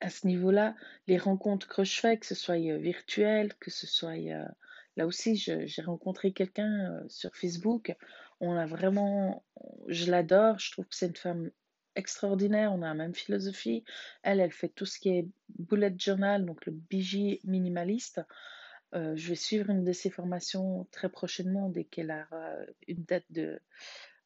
À 0.00 0.08
ce 0.10 0.26
niveau-là, 0.26 0.74
les 1.06 1.18
rencontres 1.18 1.68
que 1.68 1.84
je 1.84 2.00
fais, 2.00 2.16
que 2.16 2.26
ce 2.26 2.34
soit 2.34 2.54
euh, 2.54 2.78
virtuelles, 2.78 3.54
que 3.60 3.70
ce 3.70 3.86
soit 3.86 4.16
Là 4.96 5.06
aussi, 5.06 5.36
j'ai 5.36 5.82
rencontré 5.82 6.32
quelqu'un 6.32 6.92
euh, 6.92 7.04
sur 7.08 7.34
Facebook. 7.34 7.94
On 8.40 8.56
a 8.56 8.66
vraiment, 8.66 9.44
je 9.88 10.10
l'adore. 10.10 10.58
Je 10.58 10.70
trouve 10.72 10.86
que 10.86 10.94
c'est 10.94 11.08
une 11.08 11.16
femme 11.16 11.50
extraordinaire. 11.96 12.72
On 12.72 12.82
a 12.82 12.88
la 12.88 12.94
même 12.94 13.14
philosophie. 13.14 13.84
Elle, 14.22 14.40
elle 14.40 14.52
fait 14.52 14.68
tout 14.68 14.86
ce 14.86 14.98
qui 14.98 15.10
est 15.10 15.28
bullet 15.58 15.94
journal, 15.98 16.44
donc 16.44 16.64
le 16.66 16.72
BJ 16.72 17.40
minimaliste. 17.44 18.20
Euh, 18.94 19.16
je 19.16 19.28
vais 19.28 19.34
suivre 19.34 19.70
une 19.70 19.84
de 19.84 19.92
ses 19.92 20.10
formations 20.10 20.86
très 20.92 21.08
prochainement 21.08 21.68
dès 21.68 21.84
qu'elle 21.84 22.12
a 22.12 22.28
une 22.86 23.02
date 23.02 23.24
de, 23.30 23.58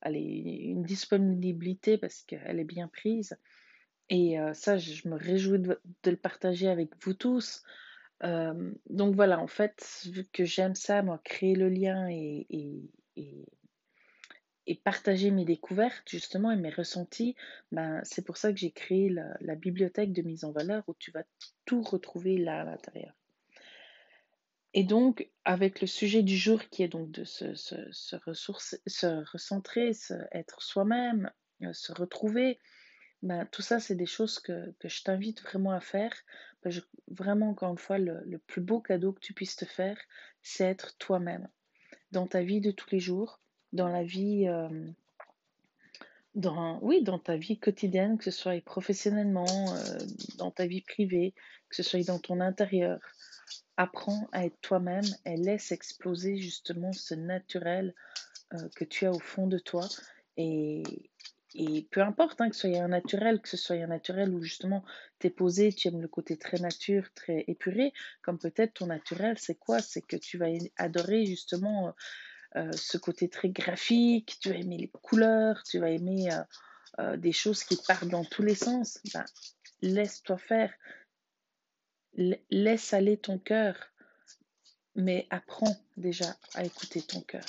allez, 0.03 0.21
une 0.21 0.83
disponibilité 0.83 1.99
parce 1.99 2.23
qu'elle 2.23 2.59
est 2.59 2.65
bien 2.65 2.89
prise. 2.89 3.37
Et 4.11 4.41
euh, 4.41 4.55
ça, 4.55 4.79
je 4.79 5.07
me 5.09 5.17
réjouis 5.17 5.59
de, 5.59 5.79
le 6.07 6.17
partager 6.17 6.69
avec 6.69 6.91
vous 7.03 7.15
tous 7.15 7.63
donc 8.23 9.15
voilà, 9.15 9.39
en 9.39 9.47
fait, 9.47 10.03
vu 10.07 10.25
que 10.33 10.45
j'aime 10.45 10.75
ça, 10.75 11.03
moi, 11.03 11.21
créer 11.25 11.55
le 11.55 11.69
lien 11.69 12.09
et, 12.09 12.47
partager 14.85 15.31
mes 15.31 15.45
découvertes, 15.45 16.09
justement, 16.09 16.51
et 16.51 16.57
mes 16.57 16.71
ressentis, 16.71 17.37
ben, 17.73 18.01
c'est 18.05 18.25
pour 18.25 18.37
ça 18.37 18.53
que 18.53 18.59
j'ai 18.59 18.71
créé 18.71 19.09
la, 19.41 19.55
bibliothèque 19.55 20.13
de 20.13 20.23
mise 20.23 20.45
en 20.45 20.53
valeur 20.53 20.83
où 20.89 20.95
tu 20.99 21.11
vas 21.11 21.25
tout 21.65 21.83
retrouver 21.83 22.39
là 22.39 22.63
à 22.63 22.65
l'intérieur. 22.65 23.15
Et 24.75 24.85
donc, 24.85 25.29
avec 25.45 25.81
le 25.81 25.87
sujet 25.87 26.23
du 26.23 26.37
jour 26.37 26.63
qui 26.69 26.83
est 26.83 26.89
donc 26.89 27.11
de 27.11 27.25
se, 27.25 27.47
recentrer, 29.33 29.95
se, 29.95 30.15
être 30.33 30.63
soi-même, 30.63 31.31
euh, 31.63 31.73
se 31.73 31.93
retrouver, 31.93 32.59
ben, 33.23 33.47
tout 33.47 33.63
ça, 33.63 33.81
c'est 33.81 33.97
des 33.97 34.07
choses 34.07 34.39
que 34.39 34.75
je 34.85 35.03
t'invite 35.03 35.43
vraiment 35.43 35.73
à 35.73 35.81
faire 35.81 36.13
vraiment, 37.09 37.51
encore 37.51 37.71
une 37.71 37.79
fois, 37.79 37.99
le, 37.99 38.39
plus 38.47 38.61
beau 38.61 38.81
cadeau 38.81 39.13
que 39.13 39.21
tu 39.21 39.33
puisses 39.33 39.57
te 39.57 39.65
faire, 39.65 39.99
c'est 40.43 40.65
être 40.65 40.97
toi-même. 40.99 41.49
Dans 42.13 42.27
ta 42.27 42.43
vie 42.43 42.61
de 42.61 42.71
tous 42.71 42.91
les 42.91 43.01
jours, 43.01 43.41
dans 43.73 43.89
la 43.89 44.03
vie, 44.03 44.49
euh, 44.49 44.69
dans, 46.35 46.79
oui, 46.83 47.03
dans 47.03 47.19
ta 47.19 47.37
vie 47.37 47.59
quotidienne, 47.59 48.19
que 48.19 48.25
ce 48.25 48.31
soit 48.31 48.63
professionnellement, 48.65 49.75
euh, 49.75 49.99
dans 50.37 50.51
ta 50.51 50.67
vie 50.67 50.83
privée, 50.83 51.35
que 51.69 51.77
ce 51.77 51.83
soit 51.83 52.07
dans 52.07 52.19
ton 52.19 52.41
intérieur. 52.41 53.01
Apprends 53.77 54.29
à 54.33 54.45
être 54.47 54.61
toi-même 54.61 55.05
et 55.25 55.37
laisse 55.37 55.71
exploser 55.71 56.37
justement 56.37 56.93
ce 56.93 57.15
naturel 57.15 57.95
euh, 58.55 58.69
que 58.75 58.85
tu 58.85 59.07
as 59.07 59.13
au 59.13 59.21
fond 59.21 59.47
de 59.47 59.59
toi. 59.59 59.87
Et, 60.37 60.83
et 61.55 61.89
peu 61.91 62.03
importe 62.03 62.41
hein, 62.41 62.51
que 62.51 62.57
ce 62.57 62.69
soit 62.69 62.79
un 62.79 62.89
naturel, 62.89 63.41
que 63.41 63.49
ce 63.49 63.57
soit 63.57 63.77
un 63.77 63.87
naturel 63.87 64.35
où 64.35 64.43
justement 64.43 64.85
tu 65.19 65.29
es 65.29 65.31
posé, 65.31 65.73
tu 65.73 65.89
aimes 65.89 66.03
le 66.03 66.09
côté 66.09 66.37
très 66.37 66.59
nature, 66.59 67.09
très 67.15 67.45
épuré, 67.49 67.93
comme 68.23 68.39
peut-être 68.39 68.75
ton 68.75 68.87
naturel, 68.87 69.39
c'est 69.39 69.59
quoi? 69.59 69.81
C'est 69.81 70.03
que 70.03 70.17
tu 70.17 70.37
vas 70.37 70.49
adorer 70.77 71.25
justement 71.25 71.89
euh, 71.89 71.93
euh, 72.57 72.73
ce 72.73 72.99
côté 72.99 73.29
très 73.29 73.49
graphique, 73.49 74.39
tu 74.41 74.51
vas 74.51 74.57
aimer 74.57 74.77
les 74.77 74.89
couleurs, 74.89 75.63
tu 75.65 75.79
vas 75.79 75.91
aimer 75.91 76.29
euh, 76.99 77.17
des 77.17 77.33
choses 77.33 77.65
qui 77.65 77.79
partent 77.87 78.09
dans 78.09 78.25
tous 78.25 78.43
les 78.43 78.55
sens. 78.55 79.01
Ben, 79.15 79.25
laisse-toi 79.81 80.39
faire, 80.39 80.73
laisse 82.51 82.93
aller 82.93 83.17
ton 83.17 83.39
cœur, 83.39 83.77
mais 84.95 85.27
apprends 85.31 85.77
déjà 85.97 86.37
à 86.55 86.65
écouter 86.65 87.01
ton 87.03 87.21
cœur. 87.23 87.45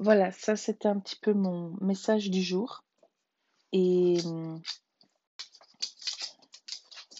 Voilà, 0.00 0.32
ça 0.32 0.56
c'était 0.56 0.88
un 0.88 0.98
petit 0.98 1.16
peu 1.16 1.32
mon 1.32 1.74
message 1.80 2.30
du 2.30 2.42
jour. 2.42 2.84
Et 3.72 4.18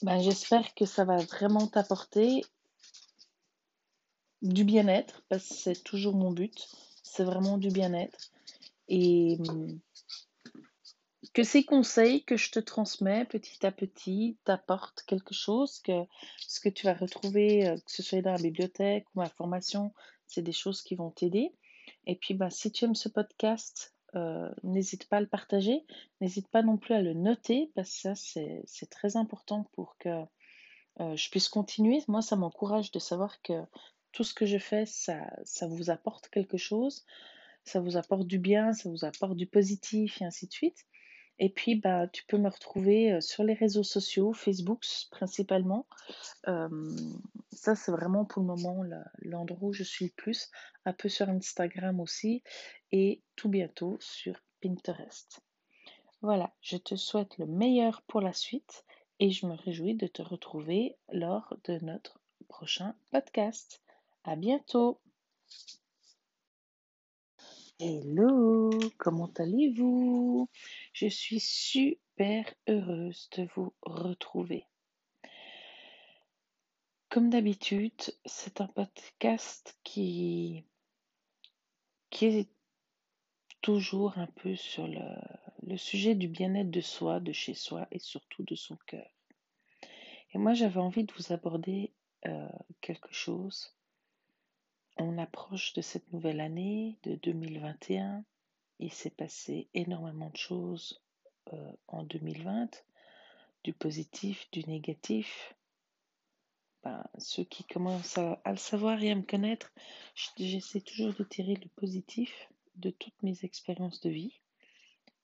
ben, 0.02 0.20
j'espère 0.20 0.74
que 0.74 0.84
ça 0.84 1.04
va 1.04 1.16
vraiment 1.16 1.66
t'apporter 1.66 2.44
du 4.42 4.64
bien-être, 4.64 5.22
parce 5.28 5.48
que 5.48 5.54
c'est 5.54 5.84
toujours 5.84 6.14
mon 6.14 6.32
but. 6.32 6.68
C'est 7.02 7.24
vraiment 7.24 7.58
du 7.58 7.68
bien-être. 7.68 8.30
Et 8.88 9.38
que 11.32 11.44
ces 11.44 11.64
conseils 11.64 12.24
que 12.24 12.36
je 12.36 12.50
te 12.50 12.58
transmets 12.58 13.24
petit 13.24 13.64
à 13.64 13.72
petit 13.72 14.36
t'apportent 14.44 15.02
quelque 15.06 15.34
chose, 15.34 15.80
que 15.80 16.04
ce 16.38 16.60
que 16.60 16.68
tu 16.68 16.86
vas 16.86 16.94
retrouver, 16.94 17.68
euh, 17.68 17.76
que 17.76 17.90
ce 17.90 18.02
soit 18.02 18.20
dans 18.20 18.32
la 18.32 18.38
bibliothèque 18.38 19.06
ou 19.14 19.20
ma 19.20 19.28
formation, 19.28 19.94
c'est 20.26 20.42
des 20.42 20.52
choses 20.52 20.82
qui 20.82 20.94
vont 20.94 21.10
t'aider. 21.10 21.52
Et 22.06 22.16
puis, 22.16 22.34
bah, 22.34 22.50
si 22.50 22.72
tu 22.72 22.84
aimes 22.84 22.94
ce 22.94 23.08
podcast, 23.08 23.94
euh, 24.14 24.50
n'hésite 24.62 25.08
pas 25.08 25.18
à 25.18 25.20
le 25.20 25.26
partager. 25.26 25.84
N'hésite 26.20 26.48
pas 26.48 26.62
non 26.62 26.76
plus 26.76 26.94
à 26.94 27.00
le 27.00 27.14
noter 27.14 27.70
parce 27.74 27.94
que 27.94 28.14
ça, 28.14 28.14
c'est 28.14 28.90
très 28.90 29.16
important 29.16 29.64
pour 29.72 29.96
que 29.98 30.08
euh, 31.00 31.16
je 31.16 31.30
puisse 31.30 31.48
continuer. 31.48 32.02
Moi, 32.08 32.22
ça 32.22 32.36
m'encourage 32.36 32.90
de 32.90 32.98
savoir 32.98 33.40
que 33.42 33.64
tout 34.12 34.24
ce 34.24 34.34
que 34.34 34.44
je 34.44 34.58
fais, 34.58 34.84
ça, 34.84 35.30
ça 35.44 35.66
vous 35.66 35.90
apporte 35.90 36.28
quelque 36.28 36.58
chose. 36.58 37.04
Ça 37.64 37.80
vous 37.80 37.96
apporte 37.96 38.26
du 38.26 38.38
bien, 38.38 38.72
ça 38.72 38.90
vous 38.90 39.04
apporte 39.04 39.36
du 39.36 39.46
positif 39.46 40.20
et 40.20 40.24
ainsi 40.24 40.46
de 40.46 40.52
suite. 40.52 40.84
Et 41.44 41.48
puis, 41.48 41.74
bah, 41.74 42.06
tu 42.06 42.24
peux 42.24 42.38
me 42.38 42.48
retrouver 42.48 43.14
euh, 43.14 43.20
sur 43.20 43.42
les 43.42 43.54
réseaux 43.54 43.82
sociaux, 43.82 44.32
Facebook 44.32 44.84
principalement. 45.10 45.86
ça, 46.44 47.74
c'est 47.74 47.90
vraiment 47.90 48.24
pour 48.24 48.42
le 48.42 48.46
moment 48.46 48.84
l'endroit 49.18 49.70
où 49.70 49.72
je 49.72 49.82
suis 49.82 50.04
le 50.04 50.12
plus. 50.12 50.52
Un 50.84 50.92
peu 50.92 51.08
sur 51.08 51.28
Instagram 51.28 51.98
aussi. 51.98 52.44
Et 52.92 53.22
tout 53.34 53.48
bientôt 53.48 53.96
sur 53.98 54.36
Pinterest. 54.62 55.42
Voilà, 56.20 56.52
je 56.60 56.76
te 56.76 56.94
souhaite 56.94 57.36
le 57.38 57.46
meilleur 57.46 58.02
pour 58.02 58.20
la 58.20 58.32
suite 58.32 58.84
et 59.18 59.32
je 59.32 59.46
me 59.46 59.54
réjouis 59.54 59.96
de 59.96 60.06
te 60.06 60.22
retrouver 60.22 60.96
lors 61.10 61.56
de 61.64 61.80
notre 61.82 62.20
prochain 62.46 62.94
podcast. 63.10 63.82
À 64.22 64.36
bientôt. 64.36 65.00
Hello, 67.84 68.70
comment 68.96 69.32
allez-vous? 69.38 70.48
Je 70.92 71.08
suis 71.08 71.40
super 71.40 72.54
heureuse 72.68 73.28
de 73.36 73.48
vous 73.56 73.74
retrouver. 73.82 74.68
Comme 77.08 77.28
d'habitude, 77.28 78.00
c'est 78.24 78.60
un 78.60 78.68
podcast 78.68 79.76
qui, 79.82 80.64
est 82.20 82.48
toujours 83.62 84.16
un 84.16 84.28
peu 84.28 84.54
sur 84.54 84.86
le, 84.86 85.16
le 85.64 85.76
sujet 85.76 86.14
du 86.14 86.28
bien-être 86.28 86.70
de 86.70 86.80
soi, 86.80 87.18
de 87.18 87.32
chez 87.32 87.54
soi 87.54 87.88
et 87.90 87.98
surtout 87.98 88.44
de 88.44 88.54
son 88.54 88.76
cœur. 88.86 89.10
Et 90.34 90.38
moi, 90.38 90.54
j'avais 90.54 90.78
envie 90.78 91.02
de 91.02 91.12
vous 91.14 91.32
aborder 91.32 91.92
euh, 92.26 92.48
quelque 92.80 93.12
chose. 93.12 93.74
On 94.98 95.18
approche 95.18 95.72
de 95.72 95.80
cette 95.80 96.12
nouvelle 96.12 96.40
année, 96.40 96.98
de 97.02 97.14
2021. 97.16 98.24
Il 98.78 98.92
s'est 98.92 99.10
passé 99.10 99.68
énormément 99.74 100.30
de 100.30 100.36
choses 100.36 101.00
euh, 101.52 101.72
en 101.88 102.02
2020, 102.04 102.84
du 103.64 103.72
positif, 103.72 104.50
du 104.52 104.64
négatif. 104.64 105.54
Ben, 106.82 107.04
ceux 107.18 107.44
qui 107.44 107.64
commencent 107.64 108.18
à, 108.18 108.40
à, 108.44 108.50
le 108.50 108.56
savoir 108.56 109.02
et 109.02 109.10
à 109.10 109.14
me 109.14 109.22
connaître, 109.22 109.72
j'essaie 110.36 110.80
toujours 110.80 111.14
de 111.14 111.24
tirer 111.24 111.54
le 111.54 111.68
positif 111.76 112.48
de 112.76 112.90
toutes 112.90 113.22
mes 113.22 113.44
expériences 113.44 114.00
de 114.00 114.10
vie. 114.10 114.40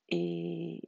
Et 0.09 0.83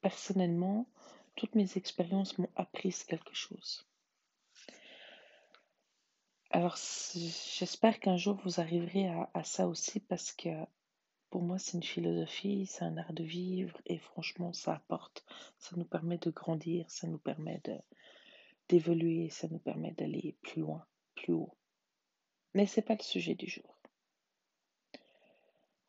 personnellement, 0.00 0.86
toutes 1.34 1.54
mes 1.54 1.76
expériences 1.76 2.38
m'ont 2.38 2.50
appris 2.56 2.94
quelque 3.06 3.34
chose. 3.34 3.86
Alors, 6.58 6.76
j'espère 7.14 8.00
qu'un 8.00 8.16
jour 8.16 8.34
vous 8.42 8.58
arriverez 8.58 9.06
à, 9.32 9.44
ça 9.44 9.68
aussi 9.68 10.00
parce 10.00 10.32
que 10.32 10.48
pour 11.30 11.40
moi, 11.40 11.56
c'est 11.56 11.76
une 11.76 11.84
philosophie, 11.84 12.66
c'est 12.66 12.82
un 12.82 12.96
art 12.96 13.12
de 13.12 13.22
vivre 13.22 13.80
et 13.86 13.96
franchement, 13.96 14.52
ça 14.52 14.74
apporte, 14.74 15.24
ça 15.58 15.76
nous 15.76 15.84
permet 15.84 16.18
de 16.18 16.30
grandir, 16.30 16.90
ça 16.90 17.06
nous 17.06 17.20
permet 17.20 17.62
d'évoluer, 18.68 19.30
ça 19.30 19.46
nous 19.46 19.60
permet 19.60 19.92
d'aller 19.92 20.34
plus 20.42 20.62
loin, 20.62 20.84
plus 21.14 21.32
haut. 21.32 21.54
Mais 22.54 22.66
ce 22.66 22.80
n'est 22.80 22.86
pas 22.86 22.96
le 22.96 23.04
sujet 23.04 23.36
du 23.36 23.46
jour. 23.46 23.78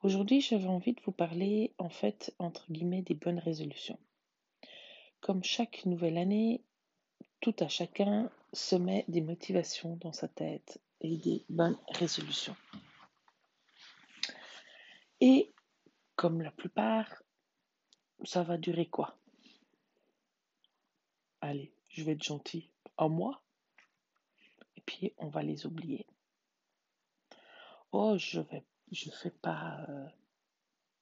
Aujourd'hui, 0.04 0.40
j'avais 0.40 0.68
envie 0.68 0.94
de 0.94 1.02
vous 1.02 1.12
parler, 1.12 1.74
en 1.80 1.90
fait, 1.90 2.36
entre 2.38 2.72
guillemets, 2.72 3.02
des 3.02 3.16
bonnes 3.16 3.40
résolutions. 3.40 3.98
Comme 5.20 5.44
chaque 5.44 5.88
nouvelle 5.88 6.20
année, 6.20 6.64
tout 7.40 7.56
à 7.60 7.70
chacun 7.70 8.30
se 8.54 8.76
met 8.76 9.06
des 9.08 9.22
motivations 9.22 9.96
dans 9.98 10.14
sa 10.14 10.28
tête 10.28 10.80
et 11.02 11.18
des 11.18 11.46
bonnes 11.50 11.78
résolutions. 11.90 12.56
Et 15.22 15.52
comme 16.16 16.42
la 16.42 16.52
plupart, 16.52 17.24
ça 18.24 18.44
va 18.44 18.58
durer 18.58 18.86
quoi? 18.86 19.18
Allez, 21.42 21.72
je 21.90 22.04
vais 22.04 22.14
être 22.14 22.24
gentil, 22.24 22.70
un 22.98 23.08
mois 23.08 23.42
Et 24.76 24.82
puis 24.82 25.14
on 25.18 25.28
va 25.28 25.44
les 25.44 25.66
oublier. 25.66 26.06
Oh, 27.92 28.18
je 28.18 28.40
vais, 28.42 28.64
je 28.92 29.10
fais 29.10 29.32
pas, 29.32 29.88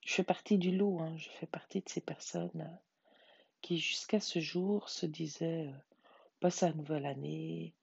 je 0.05 0.13
fais 0.13 0.23
partie 0.23 0.57
du 0.57 0.75
lot. 0.75 0.99
Hein, 0.99 1.17
je 1.17 1.29
fais 1.29 1.47
partie 1.47 1.81
de 1.81 1.89
ces 1.89 2.01
personnes 2.01 2.79
qui 3.61 3.79
jusqu'à 3.79 4.19
ce 4.19 4.39
jour 4.39 4.89
se 4.89 5.05
disaient 5.05 5.67
euh, 5.67 5.86
passe 6.39 6.61
la 6.61 6.73
nouvelle 6.73 7.05
année. 7.05 7.73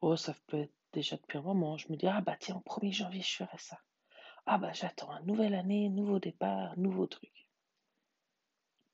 Oh, 0.00 0.16
ça 0.16 0.34
peut 0.46 0.60
être 0.60 0.74
déjà 0.92 1.16
depuis 1.16 1.38
un 1.38 1.42
moment. 1.42 1.76
Je 1.76 1.90
me 1.90 1.96
dis, 1.96 2.06
ah 2.06 2.20
bah 2.20 2.36
tiens, 2.38 2.56
au 2.56 2.60
1er 2.60 2.92
janvier, 2.92 3.22
je 3.22 3.36
ferai 3.36 3.58
ça. 3.58 3.78
Ah 4.46 4.58
bah 4.58 4.72
j'attends 4.72 5.16
une 5.18 5.26
nouvelle 5.26 5.54
année, 5.54 5.88
nouveau 5.88 6.18
départ, 6.18 6.78
nouveau 6.78 7.06
truc. 7.06 7.48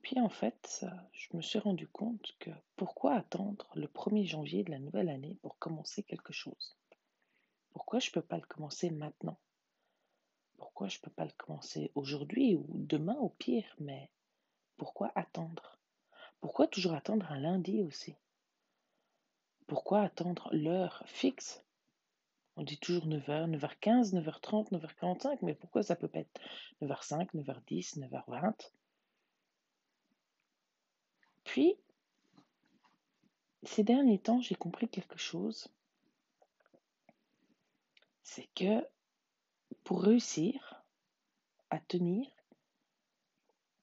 Puis 0.03 0.19
en 0.21 0.29
fait, 0.29 0.87
je 1.13 1.37
me 1.37 1.43
suis 1.43 1.59
rendu 1.59 1.87
compte 1.89 2.35
que 2.39 2.51
pourquoi 2.77 3.15
attendre 3.15 3.69
le 3.75 3.87
1er 3.87 4.25
janvier 4.25 4.65
de 4.65 4.71
la 4.71 4.79
nouvelle 4.79 5.09
année 5.09 5.37
pour 5.43 5.59
commencer 5.59 6.03
quelque 6.03 6.33
chose? 6.33 6.77
Pourquoi 7.73 7.99
je 7.99 8.09
ne 8.09 8.15
peux 8.15 8.23
pas 8.23 8.37
le 8.37 8.47
commencer 8.47 8.91
maintenant? 8.91 9.39
Pourquoi 10.57 10.89
je 10.89 10.99
ne 10.99 11.03
peux 11.03 11.11
pas 11.11 11.25
le 11.25 11.33
commencer 11.37 11.91
aujourd'hui 11.95 12.55
ou 12.55 12.67
demain 12.69 13.17
au 13.17 13.29
pire? 13.29 13.75
Mais 13.79 14.11
pourquoi 14.77 15.13
attendre? 15.15 15.79
Pourquoi 16.41 16.67
toujours 16.67 16.95
attendre 16.95 17.31
un 17.31 17.39
lundi 17.39 17.83
aussi? 17.83 18.15
Pourquoi 19.71 20.01
attendre 20.03 20.49
l'heure 20.51 21.01
fixe? 21.07 21.63
On 22.57 22.65
dit 22.65 22.81
toujours 22.81 23.07
9h, 23.07 23.57
9h15, 23.57 24.13
9h30, 24.15 24.73
9h45, 24.73 25.39
mais 25.43 25.55
pourquoi 25.55 25.85
ça 25.85 25.95
peut 25.95 26.09
pas 26.09 26.19
être 26.19 26.41
9h05, 26.83 27.31
9h10, 27.37 28.01
9h20 28.01 28.73
Puis, 31.45 31.77
ces 33.63 33.85
derniers 33.85 34.19
temps, 34.19 34.41
j'ai 34.41 34.57
compris 34.57 34.89
quelque 34.89 35.19
chose. 35.19 35.69
C'est 38.25 38.49
que 38.57 38.85
pour 39.85 40.03
réussir 40.03 40.83
à 41.71 41.79
tenir, 41.79 42.29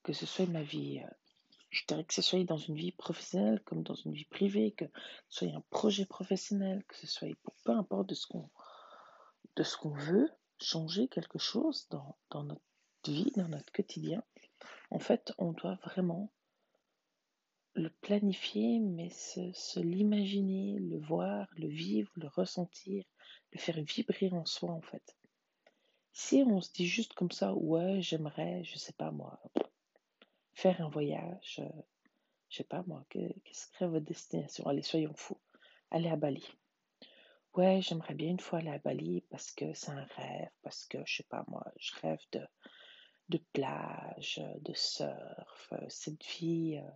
que 0.02 0.12
ce 0.12 0.26
soit 0.26 0.46
ma 0.48 0.62
vie 0.62 0.98
euh, 0.98 1.10
je 1.70 1.84
dirais 1.86 2.04
que 2.04 2.14
ce 2.14 2.22
soit 2.22 2.44
dans 2.44 2.56
une 2.56 2.76
vie 2.76 2.92
professionnelle 2.92 3.60
comme 3.64 3.82
dans 3.82 3.94
une 3.94 4.12
vie 4.12 4.24
privée, 4.24 4.72
que 4.72 4.86
ce 5.28 5.46
soit 5.46 5.54
un 5.54 5.62
projet 5.70 6.06
professionnel, 6.06 6.84
que 6.86 6.96
ce 6.96 7.06
soit 7.06 7.28
pour 7.42 7.54
peu 7.64 7.72
importe 7.72 8.08
de 8.08 8.14
ce 8.14 8.26
qu'on 9.76 9.90
veut 9.90 10.30
changer 10.60 11.08
quelque 11.08 11.38
chose 11.38 11.86
dans, 11.90 12.16
dans, 12.30 12.44
notre 12.44 12.62
vie, 13.06 13.32
dans 13.36 13.48
notre 13.48 13.72
quotidien, 13.72 14.22
en 14.90 14.98
fait, 14.98 15.32
on 15.38 15.52
doit 15.52 15.78
vraiment 15.84 16.30
le 17.74 17.90
planifier, 18.00 18.80
mais 18.80 19.10
se, 19.10 19.52
se 19.52 19.78
l'imaginer, 19.78 20.78
le 20.78 20.98
voir, 20.98 21.46
le 21.56 21.68
vivre, 21.68 22.10
le 22.16 22.26
ressentir, 22.26 23.04
le 23.52 23.60
faire 23.60 23.80
vibrer 23.80 24.30
en 24.32 24.44
soi, 24.44 24.72
en 24.72 24.82
fait. 24.82 25.16
Si 26.12 26.42
on 26.44 26.60
se 26.60 26.72
dit 26.72 26.86
juste 26.86 27.12
comme 27.12 27.30
ça, 27.30 27.54
ouais, 27.54 28.00
j'aimerais, 28.00 28.64
je 28.64 28.78
sais 28.78 28.94
pas 28.94 29.12
moi, 29.12 29.40
faire 30.58 30.80
un 30.80 30.88
voyage, 30.88 31.60
euh, 31.60 31.82
je 32.48 32.56
sais 32.56 32.64
pas 32.64 32.82
moi, 32.88 33.04
qu'est-ce 33.10 33.68
serait 33.68 33.86
votre 33.86 34.04
destination 34.04 34.66
Allez, 34.66 34.82
soyons 34.82 35.14
fous. 35.14 35.38
Allez 35.92 36.08
à 36.08 36.16
Bali. 36.16 36.44
Ouais, 37.54 37.80
j'aimerais 37.80 38.14
bien 38.14 38.30
une 38.30 38.40
fois 38.40 38.58
aller 38.58 38.70
à 38.70 38.78
Bali 38.78 39.20
parce 39.30 39.52
que 39.52 39.72
c'est 39.74 39.92
un 39.92 40.04
rêve, 40.16 40.50
parce 40.62 40.84
que 40.86 40.98
je 41.06 41.18
sais 41.18 41.26
pas 41.28 41.44
moi, 41.46 41.64
je 41.78 41.92
rêve 42.00 42.20
de, 42.32 42.40
de 43.28 43.38
plage, 43.52 44.42
de 44.62 44.74
surf, 44.74 45.72
euh, 45.74 45.86
cette 45.88 46.24
vie 46.24 46.80
euh, 46.82 46.90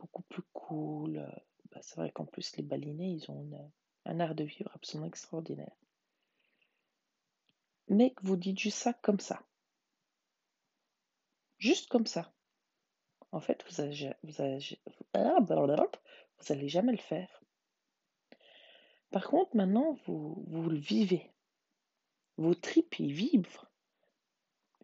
beaucoup 0.00 0.22
plus 0.22 0.42
cool. 0.52 1.24
Bah, 1.70 1.78
c'est 1.82 1.96
vrai 2.00 2.10
qu'en 2.10 2.26
plus, 2.26 2.56
les 2.56 2.64
balinais, 2.64 3.12
ils 3.12 3.30
ont 3.30 3.70
un 4.04 4.18
art 4.18 4.34
de 4.34 4.42
vivre 4.42 4.70
absolument 4.74 5.06
extraordinaire. 5.06 5.76
Mais 7.88 8.10
que 8.10 8.26
vous 8.26 8.36
dites 8.36 8.58
juste 8.58 8.78
ça 8.78 8.94
comme 8.94 9.20
ça. 9.20 9.44
Juste 11.58 11.88
comme 11.88 12.06
ça 12.06 12.32
en 13.32 13.40
fait, 13.40 13.64
vous 13.68 13.80
allez, 13.80 14.12
vous, 14.22 14.32
vous 15.14 16.52
allez 16.52 16.68
jamais 16.68 16.92
le 16.92 16.98
faire. 16.98 17.42
Par 19.10 19.28
contre, 19.28 19.56
maintenant, 19.56 19.96
vous, 20.06 20.44
vous 20.48 20.68
le 20.68 20.78
vivez. 20.78 21.30
Vos 22.36 22.54
tripes, 22.54 22.98
ils 22.98 23.12
vibrent. 23.12 23.70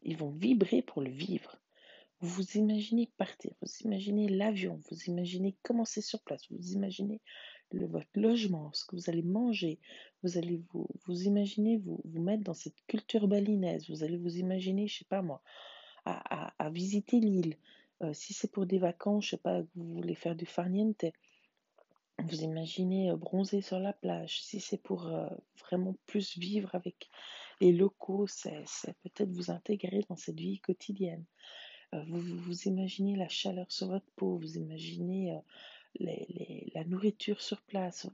Ils 0.02 0.16
vont 0.16 0.31
vibrer 0.31 0.83
pour 0.83 1.02
le 1.02 1.11
vivre. 1.11 1.59
Vous 2.20 2.57
imaginez 2.57 3.11
partir, 3.16 3.52
vous 3.61 3.68
imaginez 3.85 4.28
l'avion, 4.28 4.81
vous 4.88 4.96
imaginez 5.07 5.57
commencer 5.64 6.00
sur 6.00 6.22
place, 6.22 6.46
vous 6.52 6.72
imaginez 6.72 7.20
le, 7.72 7.87
votre 7.87 8.09
logement, 8.14 8.72
ce 8.74 8.85
que 8.85 8.94
vous 8.94 9.11
allez 9.11 9.24
manger, 9.24 9.81
vous 10.22 10.38
allez 10.38 10.62
vous, 10.72 10.87
vous 11.05 11.22
imaginer 11.24 11.78
vous, 11.78 12.00
vous 12.05 12.22
mettre 12.22 12.44
dans 12.44 12.55
cette 12.55 12.81
culture 12.87 13.26
balinaise, 13.26 13.90
vous 13.90 14.05
allez 14.05 14.18
vous 14.18 14.37
imaginer, 14.37 14.87
je 14.87 14.98
sais 14.98 15.05
pas 15.05 15.20
moi, 15.20 15.42
à 16.05 16.70
visiter 16.70 17.18
l'île, 17.18 17.57
euh, 18.02 18.12
si 18.12 18.32
c'est 18.32 18.50
pour 18.50 18.66
des 18.66 18.78
vacances, 18.78 19.24
je 19.24 19.30
sais 19.30 19.36
pas, 19.36 19.62
vous 19.74 19.94
voulez 19.94 20.14
faire 20.14 20.34
du 20.34 20.46
farniente, 20.46 21.04
vous 22.18 22.42
imaginez 22.42 23.10
euh, 23.10 23.16
bronzer 23.16 23.62
sur 23.62 23.78
la 23.78 23.92
plage. 23.92 24.42
Si 24.42 24.60
c'est 24.60 24.82
pour 24.82 25.06
euh, 25.06 25.28
vraiment 25.60 25.96
plus 26.06 26.36
vivre 26.36 26.74
avec 26.74 27.10
les 27.60 27.72
locaux, 27.72 28.26
c'est 28.26 28.64
peut-être 29.02 29.30
vous 29.30 29.50
intégrer 29.50 30.04
dans 30.08 30.16
cette 30.16 30.40
vie 30.40 30.60
quotidienne. 30.60 31.24
vous, 31.92 32.20
vous 32.20 32.62
imaginez 32.62 33.14
la 33.16 33.28
chaleur 33.28 33.70
sur 33.70 33.88
votre 33.88 34.10
peau, 34.16 34.36
vous 34.38 34.56
imaginez 34.56 35.38
la 36.00 36.84
nourriture 36.84 37.40
sur 37.40 37.60
place, 37.62 38.08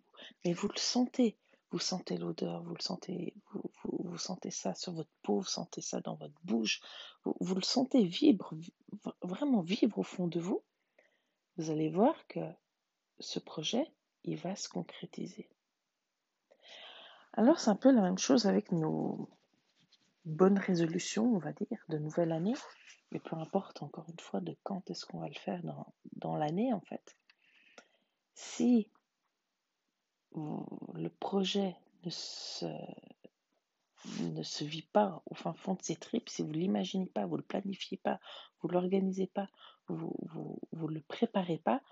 mais 0.44 0.52
vous 0.52 0.68
le 0.68 0.78
sentez. 0.78 1.36
Vous 1.70 1.78
sentez 1.78 2.16
l'odeur, 2.16 2.62
vous 2.62 2.74
le 2.74 2.82
sentez, 2.82 3.34
vous, 3.52 3.70
vous, 3.84 4.18
sentez 4.18 4.50
ça 4.50 4.74
sur 4.74 4.92
votre 4.92 5.10
peau, 5.22 5.40
vous 5.40 5.44
sentez 5.44 5.82
ça 5.82 6.00
dans 6.00 6.14
votre 6.14 6.40
bouche, 6.44 6.80
vous, 7.24 7.54
le 7.54 7.62
sentez 7.62 8.04
vivre, 8.04 8.54
vraiment 9.22 9.60
vivre 9.60 9.98
au 9.98 10.02
fond 10.02 10.28
de 10.28 10.40
vous. 10.40 10.62
Vous 11.56 11.70
allez 11.70 11.90
voir 11.90 12.26
que 12.26 12.40
ce 13.20 13.38
projet, 13.38 13.84
il 14.24 14.38
va 14.38 14.56
se 14.56 14.68
concrétiser. 14.68 15.48
Alors 17.34 17.60
c'est 17.60 17.70
un 17.70 17.76
peu 17.76 17.92
la 17.92 18.00
même 18.00 18.18
chose 18.18 18.46
avec 18.46 18.72
nos 18.72 19.28
bonnes 20.24 20.58
résolutions, 20.58 21.34
on 21.34 21.38
va 21.38 21.52
dire, 21.52 21.84
de 21.88 21.98
nouvelle 21.98 22.32
année. 22.32 22.54
Mais 23.10 23.20
peu 23.20 23.36
importe, 23.36 23.82
encore 23.82 24.08
une 24.08 24.20
fois, 24.20 24.40
de 24.40 24.56
quand 24.62 24.90
est-ce 24.90 25.06
qu'on 25.06 25.20
va 25.20 25.28
le 25.28 25.34
faire 25.34 25.62
dans, 25.62 25.92
dans 26.16 26.36
l'année, 26.36 26.72
en 26.72 26.80
fait. 26.80 27.16
Si 28.34 28.90
le 30.34 31.08
projet 31.08 31.76
ne 32.04 32.10
se, 32.10 32.66
ne 34.20 34.42
se 34.42 34.64
vit 34.64 34.88
pas 34.92 35.22
au 35.26 35.34
fin 35.34 35.52
fond 35.52 35.74
de 35.74 35.82
ses 35.82 35.96
tripes, 35.96 36.28
si 36.28 36.42
vous 36.42 36.48
ne 36.48 36.58
l'imaginez 36.58 37.06
pas, 37.06 37.26
vous 37.26 37.36
ne 37.36 37.42
le 37.42 37.46
planifiez 37.46 37.98
pas, 37.98 38.20
vous 38.60 38.68
ne 38.68 38.74
l'organisez 38.74 39.26
pas, 39.26 39.48
vous 39.88 40.14
ne 40.72 40.86
le 40.86 41.02
préparez 41.02 41.58
pas, 41.58 41.82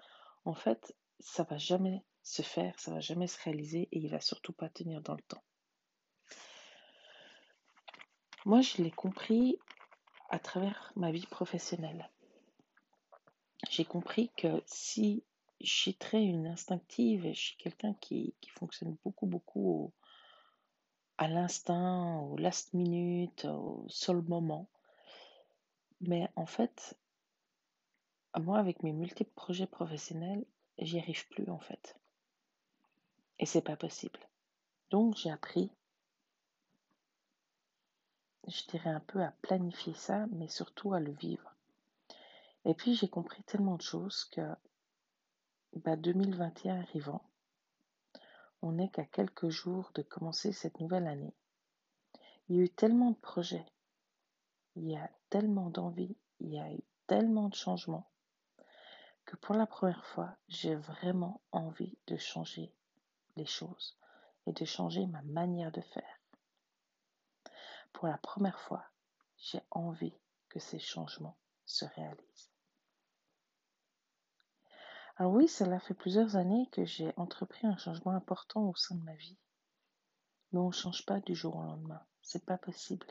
en 0.45 0.55
fait, 0.55 0.95
ça 1.19 1.43
va 1.45 1.59
jamais 1.59 2.05
se 2.23 2.43
faire, 2.43 2.79
ça 2.79 2.93
va 2.93 3.01
jamais 3.01 3.27
se 3.27 3.43
réaliser 3.43 3.89
et 3.93 3.99
il 3.99 4.09
va 4.09 4.21
surtout 4.21 4.53
pas 4.53 4.69
tenir 4.69 5.01
dans 5.01 5.15
le 5.15 5.23
temps. 5.23 5.43
Moi, 8.45 8.61
je 8.61 8.83
l'ai 8.83 8.93
compris 8.93 9.59
à 10.31 10.39
travers 10.39 10.93
ma 10.95 11.11
vie 11.11 11.27
professionnelle. 11.27 12.11
J'ai 13.71 13.85
compris 13.85 14.31
que 14.37 14.63
si 14.67 15.25
suis 15.61 15.95
très 15.95 16.23
une 16.23 16.47
instinctive 16.47 17.33
suis 17.35 17.57
quelqu'un 17.57 17.95
qui, 17.95 18.35
qui, 18.41 18.51
fonctionne 18.51 18.97
beaucoup, 19.05 19.27
beaucoup 19.27 19.93
à 21.19 21.29
l'instinct, 21.29 22.19
au 22.21 22.37
last 22.37 22.75
minute, 22.75 23.47
au 23.47 23.87
seul 23.89 24.21
moment. 24.23 24.69
Mais 26.01 26.29
en 26.37 26.47
fait, 26.47 26.97
moi, 28.39 28.59
avec 28.59 28.83
mes 28.83 28.93
multiples 28.93 29.33
projets 29.35 29.67
professionnels, 29.67 30.45
j'y 30.79 30.99
arrive 30.99 31.27
plus 31.29 31.49
en 31.51 31.59
fait. 31.59 31.97
Et 33.39 33.47
c'est 33.47 33.63
pas 33.63 33.77
possible. 33.77 34.21
Donc 34.91 35.17
j'ai 35.17 35.31
appris, 35.31 35.71
je 38.47 38.63
dirais 38.69 38.91
un 38.91 39.01
peu 39.01 39.23
à 39.23 39.33
planifier 39.43 39.95
ça, 39.95 40.27
mais 40.33 40.49
surtout 40.49 40.93
à 40.93 41.01
le 41.01 41.13
vivre. 41.13 41.55
Et 42.65 42.75
puis 42.75 42.95
j'ai 42.95 43.09
compris 43.09 43.43
tellement 43.45 43.77
de 43.77 43.83
choses 43.83 44.25
que 44.27 44.43
bah, 45.75 45.97
2021 45.97 46.81
arrivant, 46.81 47.23
on 48.63 48.73
n'est 48.73 48.91
qu'à 48.91 49.05
quelques 49.05 49.49
jours 49.49 49.91
de 49.95 50.03
commencer 50.03 50.53
cette 50.53 50.81
nouvelle 50.81 51.07
année. 51.07 51.35
Il 52.49 52.57
y 52.57 52.61
a 52.61 52.65
eu 52.65 52.71
tellement 52.71 53.11
de 53.11 53.17
projets, 53.17 53.67
il 54.77 54.89
y 54.89 54.97
a 54.97 55.11
tellement 55.31 55.71
d'envie, 55.71 56.17
il 56.41 56.53
y 56.53 56.59
a 56.59 56.73
eu 56.73 56.83
tellement 57.07 57.49
de 57.49 57.55
changements 57.55 58.09
que 59.27 59.37
pour 59.37 59.57
la 59.57 59.67
première 59.67 60.07
fois, 60.07 60.37
j'ai 60.49 60.77
vraiment 60.77 61.41
envie 61.51 61.99
de 62.07 62.17
changer 62.17 62.73
les 63.35 63.45
choses 63.45 63.99
et 64.47 64.53
de 64.53 64.65
changer 64.65 65.07
ma 65.07 65.23
manière 65.23 65.73
de 65.73 65.81
faire. 65.81 66.21
Pour 67.93 68.07
la 68.07 68.19
première 68.19 68.61
fois, 68.61 68.85
j'ai 69.37 69.61
envie 69.71 70.15
que 70.49 70.61
ces 70.61 70.79
changements 70.79 71.37
se 71.65 71.85
réalisent. 71.85 72.51
Alors 75.17 75.33
oui, 75.33 75.49
cela 75.49 75.81
fait 75.81 75.95
plusieurs 75.95 76.37
années 76.37 76.69
que 76.73 76.85
j'ai 76.85 77.13
entrepris 77.17 77.67
un 77.67 77.77
changement 77.77 78.13
important 78.13 78.69
au 78.69 78.75
sein 78.75 78.95
de 78.95 79.03
ma 79.03 79.15
vie. 79.15 79.39
Mais 80.53 80.61
on 80.61 80.69
ne 80.69 80.73
change 80.73 81.07
pas 81.07 81.21
du 81.21 81.35
jour 81.35 81.57
au 81.57 81.63
lendemain. 81.63 82.03
C'est 82.23 82.45
pas 82.45 82.59
possible. 82.59 83.07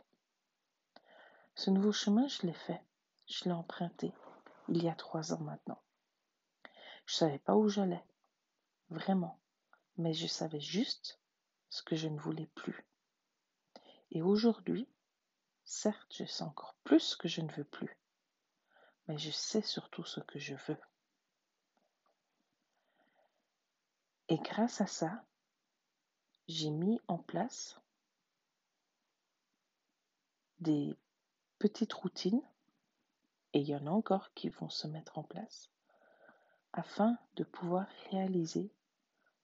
Ce 1.56 1.70
nouveau 1.70 1.92
chemin, 1.92 2.28
je 2.28 2.46
l'ai 2.46 2.54
fait. 2.54 2.82
Je 3.28 3.46
l'ai 3.46 3.52
emprunté 3.52 4.14
il 4.68 4.84
y 4.84 4.90
a 4.90 4.96
trois 4.96 5.34
ans 5.34 5.42
maintenant. 5.42 5.82
Je 7.06 7.14
ne 7.14 7.18
savais 7.18 7.40
pas 7.40 7.56
où 7.56 7.70
j'allais. 7.70 8.04
Vraiment 8.90 9.40
mais 9.98 10.14
je 10.14 10.28
savais 10.28 10.60
juste 10.60 11.20
ce 11.70 11.82
que 11.84 11.96
je 11.96 12.08
ne 12.08 12.20
voulais 12.20 12.50
plus. 12.56 12.86
Et 14.12 14.22
aujourd'hui, 14.22 14.88
certes, 15.64 16.14
je 16.16 16.26
sais 16.26 16.44
encore 16.44 16.76
plus 16.84 17.00
ce 17.00 17.18
que 17.18 17.28
je 17.28 17.42
ne 17.42 17.52
veux 17.52 17.64
plus, 17.64 17.98
mais 19.08 19.18
je 19.18 19.32
sais 19.32 19.62
surtout 19.62 20.04
ce 20.04 20.20
que 20.22 20.40
je 20.40 20.56
veux. 20.68 20.80
Et 24.28 24.38
grâce 24.38 24.82
à 24.82 24.88
ça, 24.88 25.24
j'ai 26.48 26.72
mis 26.72 27.00
en 27.08 27.18
place 27.18 27.80
des 30.60 30.98
petites 31.60 31.94
routines, 31.94 32.42
et 33.54 33.60
il 33.60 33.68
y 33.68 33.76
en 33.76 33.88
a 33.88 33.92
encore 33.92 34.34
qui 34.34 34.50
vont 34.50 34.70
se 34.70 34.88
mettre 34.88 35.18
en 35.18 35.24
place, 35.24 35.70
afin 36.74 37.18
de 37.36 37.44
pouvoir 37.44 37.88
réaliser 38.12 38.72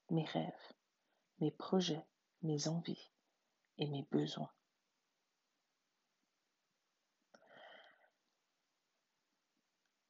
mes 0.10 0.26
rêves, 0.26 0.74
mes 1.40 1.52
projets, 1.52 2.06
mes 2.42 2.68
envies 2.68 3.12
et 3.78 3.88
mes 3.88 4.04
besoins. 4.12 4.52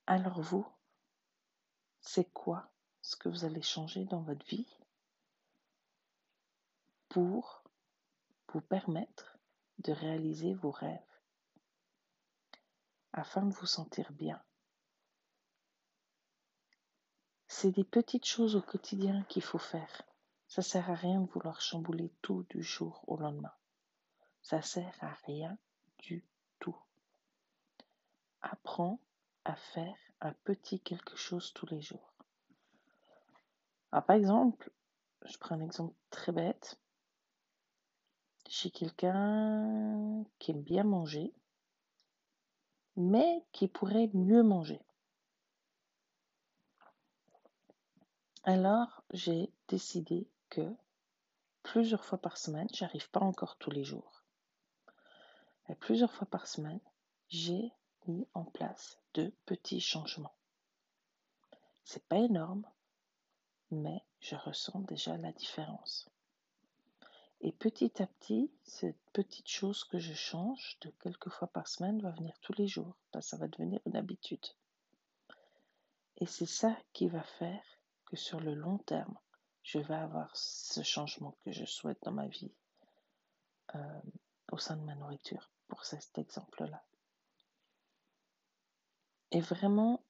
Alors 0.07 0.41
vous, 0.41 0.67
c'est 2.01 2.31
quoi 2.31 2.70
ce 3.01 3.15
que 3.15 3.29
vous 3.29 3.45
allez 3.45 3.61
changer 3.61 4.05
dans 4.05 4.21
votre 4.21 4.45
vie 4.45 4.67
pour 7.09 7.63
vous 8.53 8.61
permettre 8.61 9.37
de 9.79 9.91
réaliser 9.91 10.53
vos 10.53 10.71
rêves 10.71 10.99
afin 13.13 13.43
de 13.43 13.53
vous 13.53 13.65
sentir 13.65 14.11
bien 14.13 14.41
c'est 17.61 17.71
des 17.71 17.83
petites 17.83 18.25
choses 18.25 18.55
au 18.55 18.61
quotidien 18.61 19.23
qu'il 19.29 19.43
faut 19.43 19.59
faire. 19.59 20.01
Ça 20.47 20.63
sert 20.63 20.89
à 20.89 20.95
rien 20.95 21.19
de 21.21 21.29
vouloir 21.29 21.61
chambouler 21.61 22.11
tout 22.23 22.43
du 22.49 22.63
jour 22.63 23.03
au 23.07 23.17
lendemain. 23.17 23.53
Ça 24.41 24.63
sert 24.63 24.97
à 25.01 25.13
rien 25.25 25.57
du 25.99 26.25
tout. 26.59 26.75
Apprends 28.41 28.99
à 29.43 29.55
faire 29.55 29.95
un 30.21 30.33
petit 30.45 30.79
quelque 30.79 31.15
chose 31.15 31.53
tous 31.53 31.67
les 31.67 31.81
jours. 31.81 32.10
Par 33.99 34.11
exemple, 34.11 34.71
je 35.25 35.37
prends 35.37 35.55
un 35.55 35.61
exemple 35.61 35.93
très 36.09 36.31
bête. 36.31 36.79
J'ai 38.49 38.71
quelqu'un 38.71 40.23
qui 40.39 40.51
aime 40.51 40.63
bien 40.63 40.83
manger, 40.83 41.33
mais 42.95 43.45
qui 43.51 43.67
pourrait 43.67 44.09
mieux 44.13 44.43
manger. 44.43 44.81
Alors, 48.43 49.03
j'ai 49.11 49.53
décidé 49.67 50.27
que 50.49 50.73
plusieurs 51.63 52.03
fois 52.03 52.17
par 52.17 52.37
semaine, 52.37 52.67
j'arrive 52.73 53.09
pas 53.11 53.19
encore 53.19 53.57
tous 53.57 53.69
les 53.69 53.83
jours, 53.83 54.23
mais 55.67 55.75
plusieurs 55.75 56.11
fois 56.11 56.27
par 56.27 56.47
semaine, 56.47 56.79
j'ai 57.29 57.71
mis 58.07 58.27
en 58.33 58.43
place 58.43 58.99
de 59.13 59.31
petits 59.45 59.79
changements. 59.79 60.35
C'est 61.83 62.05
pas 62.07 62.17
énorme, 62.17 62.65
mais 63.71 64.03
je 64.19 64.35
ressens 64.35 64.79
déjà 64.81 65.17
la 65.17 65.31
différence. 65.31 66.09
Et 67.41 67.51
petit 67.51 68.01
à 68.01 68.07
petit, 68.07 68.51
cette 68.63 69.01
petite 69.13 69.47
chose 69.47 69.83
que 69.83 69.97
je 69.97 70.13
change 70.13 70.77
de 70.81 70.91
quelques 71.01 71.29
fois 71.29 71.47
par 71.47 71.67
semaine 71.67 72.01
va 72.01 72.11
venir 72.11 72.37
tous 72.41 72.53
les 72.53 72.67
jours. 72.67 72.95
ça 73.19 73.37
va 73.37 73.47
devenir 73.47 73.79
une 73.85 73.95
habitude. 73.95 74.45
Et 76.17 76.27
c'est 76.27 76.45
ça 76.45 76.77
qui 76.93 77.07
va 77.07 77.23
faire 77.23 77.63
sur 78.15 78.39
le 78.39 78.53
long 78.53 78.77
terme, 78.79 79.17
je 79.63 79.79
vais 79.79 79.95
avoir 79.95 80.35
ce 80.35 80.83
changement 80.83 81.37
que 81.43 81.51
je 81.51 81.65
souhaite 81.65 82.01
dans 82.03 82.11
ma 82.11 82.27
vie 82.27 82.51
euh, 83.75 84.01
au 84.51 84.57
sein 84.57 84.75
de 84.75 84.83
ma 84.83 84.95
nourriture, 84.95 85.49
pour 85.67 85.85
cet 85.85 86.17
exemple-là. 86.17 86.83
Et 89.31 89.39
vraiment, 89.39 90.03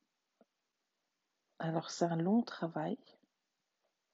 alors 1.59 1.91
c'est 1.91 2.05
un 2.05 2.15
long 2.15 2.41
travail. 2.41 2.97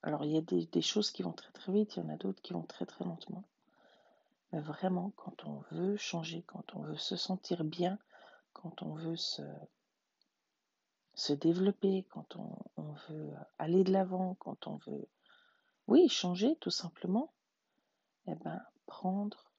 Alors 0.08 0.24
il 0.24 0.32
y 0.32 0.38
a 0.38 0.42
des, 0.42 0.82
choses 0.82 1.12
qui 1.12 1.22
vont 1.22 1.34
très 1.34 1.52
très 1.52 1.74
vite, 1.74 1.98
il 1.98 2.00
y 2.00 2.06
en 2.06 2.08
a 2.08 2.16
d'autres 2.16 2.42
qui 2.42 2.54
vont 2.54 2.64
très 2.64 2.86
très 2.86 3.04
lentement. 3.04 3.44
Mais 4.54 4.62
vraiment, 4.62 5.12
quand 5.18 5.44
on 5.44 5.62
veut 5.72 5.98
changer, 5.98 6.44
quand 6.48 6.76
on 6.76 6.84
veut 6.84 6.96
se 6.96 7.18
sentir 7.18 7.66
bien, 7.66 8.00
quand 8.54 8.84
on 8.84 8.94
veut 8.94 9.18
se, 9.18 9.42
se 11.14 11.34
développer, 11.34 12.06
quand 12.10 12.38
on, 12.38 12.94
veut 13.10 13.34
aller 13.60 13.84
de 13.84 13.92
l'avant, 13.92 14.36
quand 14.36 14.68
on 14.68 14.78
veut, 14.78 15.10
oui, 15.88 16.08
changer 16.08 16.56
tout 16.62 16.70
simplement, 16.70 17.34
eh 18.28 18.36
ben, 18.36 18.62
prendre 18.86 19.52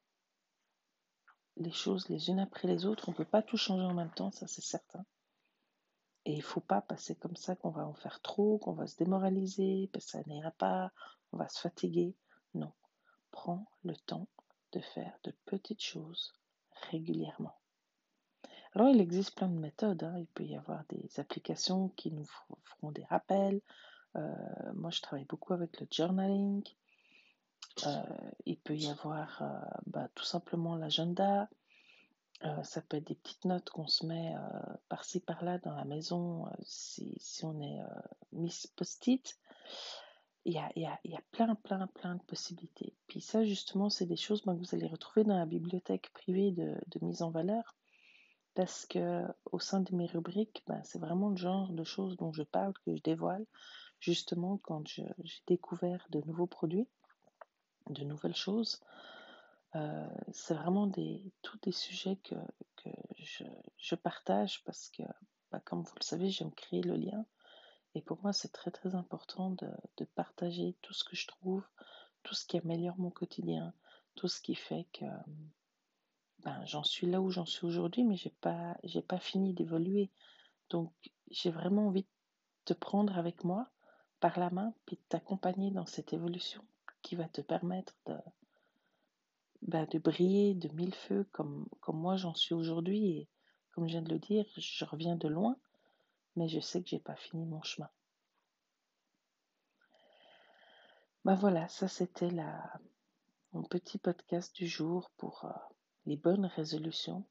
les 1.58 1.72
choses 1.72 2.08
les 2.08 2.30
unes 2.30 2.40
après 2.40 2.68
les 2.68 2.86
autres. 2.86 3.10
On 3.10 3.12
ne 3.12 3.18
peut 3.18 3.26
pas 3.26 3.42
tout 3.42 3.58
changer 3.58 3.84
en 3.84 3.92
même 3.92 4.12
temps, 4.12 4.30
ça 4.30 4.46
c'est 4.46 4.64
certain. 4.64 5.04
Et 6.28 6.32
il 6.32 6.38
ne 6.38 6.42
faut 6.42 6.60
pas 6.60 6.82
passer 6.82 7.14
comme 7.14 7.36
ça 7.36 7.56
qu'on 7.56 7.70
va 7.70 7.86
en 7.86 7.94
faire 7.94 8.20
trop, 8.20 8.58
qu'on 8.58 8.74
va 8.74 8.86
se 8.86 8.98
démoraliser, 8.98 9.88
que 9.94 10.00
ça 10.00 10.20
n'ira 10.26 10.50
pas, 10.50 10.92
on 11.32 11.38
va 11.38 11.48
se 11.48 11.58
fatiguer. 11.58 12.14
Non, 12.52 12.70
prends 13.30 13.64
le 13.82 13.96
temps 13.96 14.28
de 14.72 14.80
faire 14.80 15.18
de 15.24 15.32
petites 15.46 15.80
choses 15.80 16.34
régulièrement. 16.90 17.56
Alors, 18.74 18.90
il 18.90 19.00
existe 19.00 19.36
plein 19.36 19.48
de 19.48 19.58
méthodes. 19.58 20.02
Hein. 20.02 20.18
Il 20.18 20.26
peut 20.26 20.44
y 20.44 20.54
avoir 20.54 20.84
des 20.90 21.08
applications 21.18 21.88
qui 21.96 22.12
nous 22.12 22.26
feront 22.26 22.92
des 22.92 23.04
rappels. 23.04 23.62
Euh, 24.16 24.72
moi, 24.74 24.90
je 24.90 25.00
travaille 25.00 25.24
beaucoup 25.24 25.54
avec 25.54 25.80
le 25.80 25.86
journaling. 25.90 26.62
Euh, 27.86 28.02
il 28.44 28.58
peut 28.58 28.76
y 28.76 28.88
avoir 28.88 29.40
euh, 29.40 29.78
bah, 29.86 30.08
tout 30.14 30.24
simplement 30.24 30.76
l'agenda. 30.76 31.48
Euh, 32.44 32.62
ça 32.62 32.80
peut 32.82 32.98
être 32.98 33.06
des 33.08 33.16
petites 33.16 33.44
notes 33.44 33.68
qu'on 33.70 33.88
se 33.88 34.06
met 34.06 34.32
par-ci 34.88 35.20
par-là 35.20 35.58
dans 35.58 35.74
la 35.74 35.84
maison 35.84 36.46
si, 36.62 37.16
si, 37.18 37.44
on 37.44 37.60
est 37.60 37.80
Miss 38.32 38.66
Post-it. 38.68 39.38
Il 40.44 40.54
y, 40.54 40.58
a, 40.58 40.70
il, 40.76 40.88
il 41.04 41.10
y 41.10 41.16
a, 41.16 41.22
plein, 41.32 41.54
plein, 41.56 41.88
plein 41.88 42.14
de 42.14 42.22
possibilités. 42.22 42.94
Puis 43.06 43.20
ça, 43.20 43.44
justement, 43.44 43.90
c'est 43.90 44.06
des 44.06 44.16
choses 44.16 44.42
que 44.42 44.50
vous 44.50 44.74
allez 44.74 44.86
retrouver 44.86 45.24
dans 45.24 45.36
la 45.36 45.46
bibliothèque 45.46 46.10
privée 46.14 46.52
de, 46.52 46.78
mise 47.02 47.22
en 47.22 47.30
valeur 47.30 47.76
parce 48.54 48.86
que 48.86 49.24
au 49.52 49.58
sein 49.60 49.80
de 49.80 49.94
mes 49.94 50.06
rubriques, 50.06 50.62
ben, 50.66 50.80
c'est 50.84 50.98
vraiment 50.98 51.28
le 51.28 51.36
genre 51.36 51.70
de 51.72 51.84
choses 51.84 52.16
dont 52.16 52.32
je 52.32 52.42
parle, 52.42 52.72
que 52.84 52.96
je 52.96 53.02
dévoile, 53.02 53.46
justement 54.00 54.58
quand 54.58 54.86
j'ai 54.86 55.06
découvert 55.46 56.06
de 56.10 56.20
nouveaux 56.22 56.46
produits 56.46 56.88
de 57.90 58.04
nouvelles 58.04 58.36
choses. 58.36 58.80
Euh, 59.74 60.08
c'est 60.32 60.54
vraiment 60.54 60.86
des, 60.86 61.22
tous 61.42 61.58
des 61.58 61.72
sujets 61.72 62.16
que, 62.16 62.34
je, 63.76 63.94
partage 63.94 64.64
parce 64.64 64.88
que, 64.88 65.02
bah, 65.50 65.60
comme 65.60 65.82
vous 65.82 65.94
le 65.98 66.04
savez, 66.04 66.30
j'aime 66.30 66.52
créer 66.52 66.82
le 66.82 66.96
lien. 66.96 67.26
Et 67.94 68.00
pour 68.00 68.18
moi, 68.22 68.32
c'est 68.32 68.52
très 68.52 68.70
très 68.70 68.94
important 68.94 69.50
de, 69.50 69.68
de, 69.98 70.04
partager 70.04 70.76
tout 70.82 70.94
ce 70.94 71.04
que 71.04 71.16
je 71.16 71.26
trouve, 71.26 71.64
tout 72.22 72.34
ce 72.34 72.46
qui 72.46 72.56
améliore 72.58 72.98
mon 72.98 73.10
quotidien, 73.10 73.74
tout 74.14 74.28
ce 74.28 74.40
qui 74.40 74.54
fait 74.54 74.86
que 74.92 75.04
ben, 76.44 76.64
j'en 76.64 76.84
suis 76.84 77.06
là 77.06 77.20
où 77.20 77.30
j'en 77.30 77.46
suis 77.46 77.66
aujourd'hui, 77.66 78.04
mais 78.04 78.16
j'ai 78.16 78.34
pas 78.40 78.76
j'ai 78.84 79.02
pas 79.02 79.18
fini 79.18 79.52
d'évoluer. 79.52 80.10
Donc 80.70 80.92
j'ai 81.30 81.50
vraiment 81.50 81.88
envie 81.88 82.02
de 82.02 82.08
te 82.66 82.72
prendre 82.74 83.18
avec 83.18 83.44
moi 83.44 83.68
par 84.20 84.38
la 84.38 84.50
main 84.50 84.72
puis 84.86 84.96
de 84.96 85.02
t'accompagner 85.08 85.70
dans 85.70 85.86
cette 85.86 86.12
évolution 86.12 86.64
qui 87.02 87.16
va 87.16 87.28
te 87.28 87.40
permettre 87.40 87.94
de, 88.06 88.14
ben, 89.62 89.86
de 89.86 89.98
briller 89.98 90.54
de 90.54 90.68
mille 90.74 90.94
feux 90.94 91.24
comme, 91.32 91.68
moi 91.88 92.16
j'en 92.16 92.34
suis 92.34 92.54
aujourd'hui. 92.54 93.10
Et 93.10 93.28
comme 93.72 93.86
je 93.86 93.92
viens 93.92 94.02
de 94.02 94.12
le 94.12 94.18
dire, 94.18 94.44
je 94.56 94.84
reviens 94.84 95.16
de 95.16 95.28
loin, 95.28 95.56
mais 96.36 96.48
je 96.48 96.60
sais 96.60 96.82
que 96.82 96.88
j'ai 96.88 97.00
pas 97.00 97.16
fini 97.16 97.44
mon 97.44 97.62
chemin. 97.62 97.90
Ben 101.24 101.34
voilà, 101.34 101.68
ça 101.68 101.88
c'était 101.88 102.30
la, 102.30 102.80
mon 103.52 103.62
petit 103.62 103.98
podcast 103.98 104.54
du 104.54 104.66
jour 104.66 105.10
pour 105.16 105.44
euh, 105.44 105.52
les 106.06 106.16
bonnes 106.16 106.46
résolutions. 106.46 107.24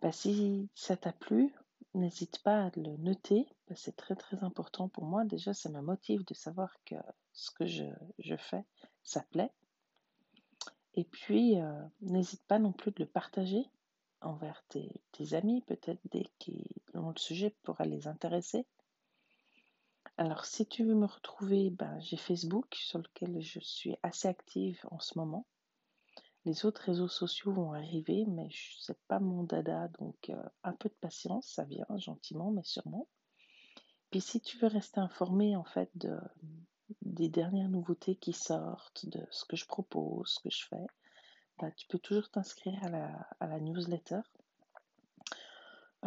Ben, 0.00 0.12
si 0.12 0.68
ça 0.74 0.96
t'a 0.96 1.12
plu, 1.12 1.52
n'hésite 1.94 2.42
pas 2.42 2.66
à 2.66 2.70
le 2.76 2.96
noter, 2.98 3.46
c'est 3.74 3.96
très 3.96 4.16
très 4.16 4.42
important 4.42 4.88
pour 4.88 5.04
moi. 5.04 5.24
Déjà, 5.24 5.54
ça 5.54 5.68
me 5.68 5.80
motive 5.80 6.24
de 6.24 6.34
savoir 6.34 6.72
que 6.84 6.96
ce 7.32 7.50
que 7.50 7.66
je, 7.66 8.36
fais, 8.36 8.64
ça 9.02 9.22
plaît. 9.30 9.52
Et 10.94 11.04
puis, 11.04 11.60
euh, 11.60 11.82
n'hésite 12.00 12.42
pas 12.44 12.58
non 12.58 12.72
plus 12.72 12.90
de 12.92 13.00
le 13.00 13.06
partager 13.06 13.64
envers 14.20 14.64
tes, 14.68 15.00
amis, 15.32 15.62
peut-être 15.62 16.00
des 16.10 16.26
qui 16.38 16.66
ont 16.94 17.10
le 17.10 17.18
sujet 17.18 17.54
pourra 17.62 17.84
les 17.84 18.08
intéresser. 18.08 18.66
Alors, 20.16 20.44
si 20.44 20.66
tu 20.66 20.84
veux 20.84 20.96
me 20.96 21.06
retrouver, 21.06 21.70
ben, 21.70 22.00
j'ai 22.00 22.16
Facebook 22.16 22.74
sur 22.74 22.98
lequel 22.98 23.40
je 23.40 23.60
suis 23.60 23.96
assez 24.02 24.26
active 24.26 24.80
en 24.90 24.98
ce 24.98 25.16
moment. 25.16 25.46
Les 26.48 26.64
autres 26.64 26.80
réseaux 26.80 27.08
sociaux 27.08 27.52
vont 27.52 27.74
arriver, 27.74 28.24
mais 28.26 28.48
c'est 28.80 28.98
pas 29.06 29.20
mon 29.20 29.42
dada, 29.42 29.88
donc 30.00 30.30
euh, 30.30 30.42
un 30.64 30.72
peu 30.72 30.88
de 30.88 30.94
patience, 30.94 31.46
ça 31.46 31.64
vient 31.64 31.84
gentiment, 31.98 32.50
mais 32.50 32.64
sûrement. 32.64 33.06
Puis 34.10 34.22
si 34.22 34.40
tu 34.40 34.56
veux 34.56 34.68
rester 34.68 34.98
informé 34.98 35.56
en 35.56 35.64
fait 35.64 35.90
de, 35.96 36.18
des 37.02 37.28
dernières 37.28 37.68
nouveautés 37.68 38.16
qui 38.16 38.32
sortent, 38.32 39.04
de 39.10 39.20
ce 39.30 39.44
que 39.44 39.56
je 39.56 39.66
propose, 39.66 40.26
ce 40.26 40.40
que 40.40 40.48
je 40.48 40.66
fais, 40.68 40.86
bah, 41.58 41.70
tu 41.72 41.86
peux 41.86 41.98
toujours 41.98 42.30
t'inscrire 42.30 42.82
à 42.82 43.46
la, 43.46 43.60
newsletter. 43.60 44.22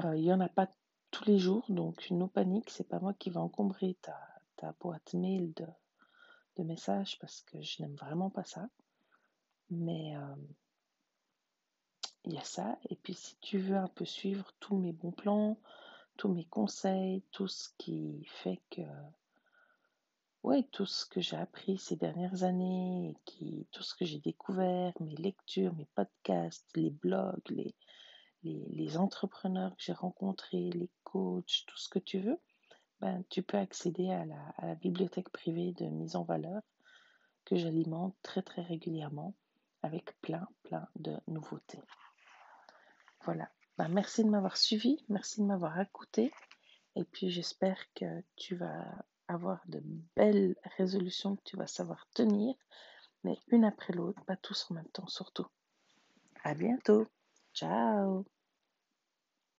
Euh, 0.03 0.17
il 0.17 0.23
n'y 0.23 0.33
en 0.33 0.39
a 0.39 0.49
pas 0.49 0.71
tous 1.11 1.25
les 1.25 1.37
jours, 1.37 1.65
donc 1.69 2.09
no 2.09 2.27
panique, 2.27 2.71
c'est 2.71 2.89
pas 2.89 2.99
moi 2.99 3.13
qui 3.13 3.29
va 3.29 3.41
encombrer 3.41 3.95
ta, 4.01 4.73
boîte 4.79 5.13
mail 5.13 5.53
de 5.53 6.63
messages 6.63 7.19
parce 7.19 7.41
que 7.43 7.61
je 7.61 7.83
n'aime 7.83 7.95
vraiment 7.95 8.31
pas 8.31 8.43
ça. 8.43 8.67
Mais 9.71 10.15
euh, 10.17 10.35
il 12.25 12.33
y 12.33 12.37
a 12.37 12.43
ça. 12.43 12.77
Et 12.89 12.95
puis 12.95 13.13
si 13.13 13.37
tu 13.39 13.57
veux 13.57 13.77
un 13.77 13.87
peu 13.87 14.05
suivre 14.05 14.53
tous 14.59 14.77
mes 14.77 14.91
bons 14.91 15.11
plans, 15.11 15.57
tous 16.17 16.29
mes 16.29 16.45
conseils, 16.45 17.23
tout 17.31 17.47
ce 17.47 17.69
qui 17.77 18.23
fait 18.25 18.61
que... 18.69 18.81
Ouais, 20.43 20.63
tout 20.71 20.87
ce 20.87 21.05
que 21.05 21.21
j'ai 21.21 21.37
appris 21.37 21.77
ces 21.77 21.95
dernières 21.95 22.43
années, 22.43 23.15
qui, 23.25 23.67
tout 23.71 23.83
ce 23.83 23.93
que 23.95 24.05
j'ai 24.05 24.19
découvert, 24.19 24.91
mes 24.99 25.15
lectures, 25.15 25.75
mes 25.75 25.87
podcasts, 25.93 26.65
les 26.75 26.89
blogs, 26.89 27.47
les, 27.49 27.75
les, 28.43 28.65
les 28.71 28.97
entrepreneurs 28.97 29.75
que 29.75 29.83
j'ai 29.83 29.93
rencontrés, 29.93 30.71
les 30.71 30.89
coachs, 31.03 31.63
tout 31.67 31.77
ce 31.77 31.89
que 31.89 31.99
tu 31.99 32.19
veux, 32.19 32.39
ben, 33.01 33.23
tu 33.29 33.43
peux 33.43 33.57
accéder 33.57 34.09
à 34.09 34.25
la, 34.25 34.41
à 34.57 34.65
la 34.65 34.75
bibliothèque 34.75 35.29
privée 35.29 35.73
de 35.73 35.85
mise 35.85 36.15
en 36.15 36.23
valeur 36.23 36.61
que 37.45 37.55
j'alimente 37.55 38.15
très 38.23 38.41
très 38.41 38.63
régulièrement 38.63 39.35
avec 39.83 40.19
plein, 40.21 40.47
plein 40.63 40.87
de 40.95 41.17
nouveautés. 41.27 41.81
Voilà. 43.25 43.49
Ben, 43.77 43.87
merci 43.89 44.23
de 44.23 44.29
m'avoir 44.29 44.57
suivi, 44.57 45.03
merci 45.09 45.41
de 45.41 45.45
m'avoir 45.45 45.79
écouté. 45.79 46.31
Et 46.95 47.03
puis 47.03 47.29
j'espère 47.29 47.79
que 47.93 48.23
tu 48.35 48.55
vas 48.55 48.85
avoir 49.27 49.61
de 49.67 49.81
belles 50.15 50.55
résolutions 50.77 51.35
que 51.35 51.43
tu 51.43 51.57
vas 51.57 51.67
savoir 51.67 52.07
tenir, 52.13 52.55
mais 53.23 53.37
une 53.47 53.63
après 53.63 53.93
l'autre, 53.93 54.21
pas 54.25 54.35
tous 54.35 54.67
en 54.69 54.75
même 54.75 54.89
temps 54.89 55.07
surtout. 55.07 55.47
À 56.43 56.53
bientôt. 56.53 57.07
Ciao 57.53 58.25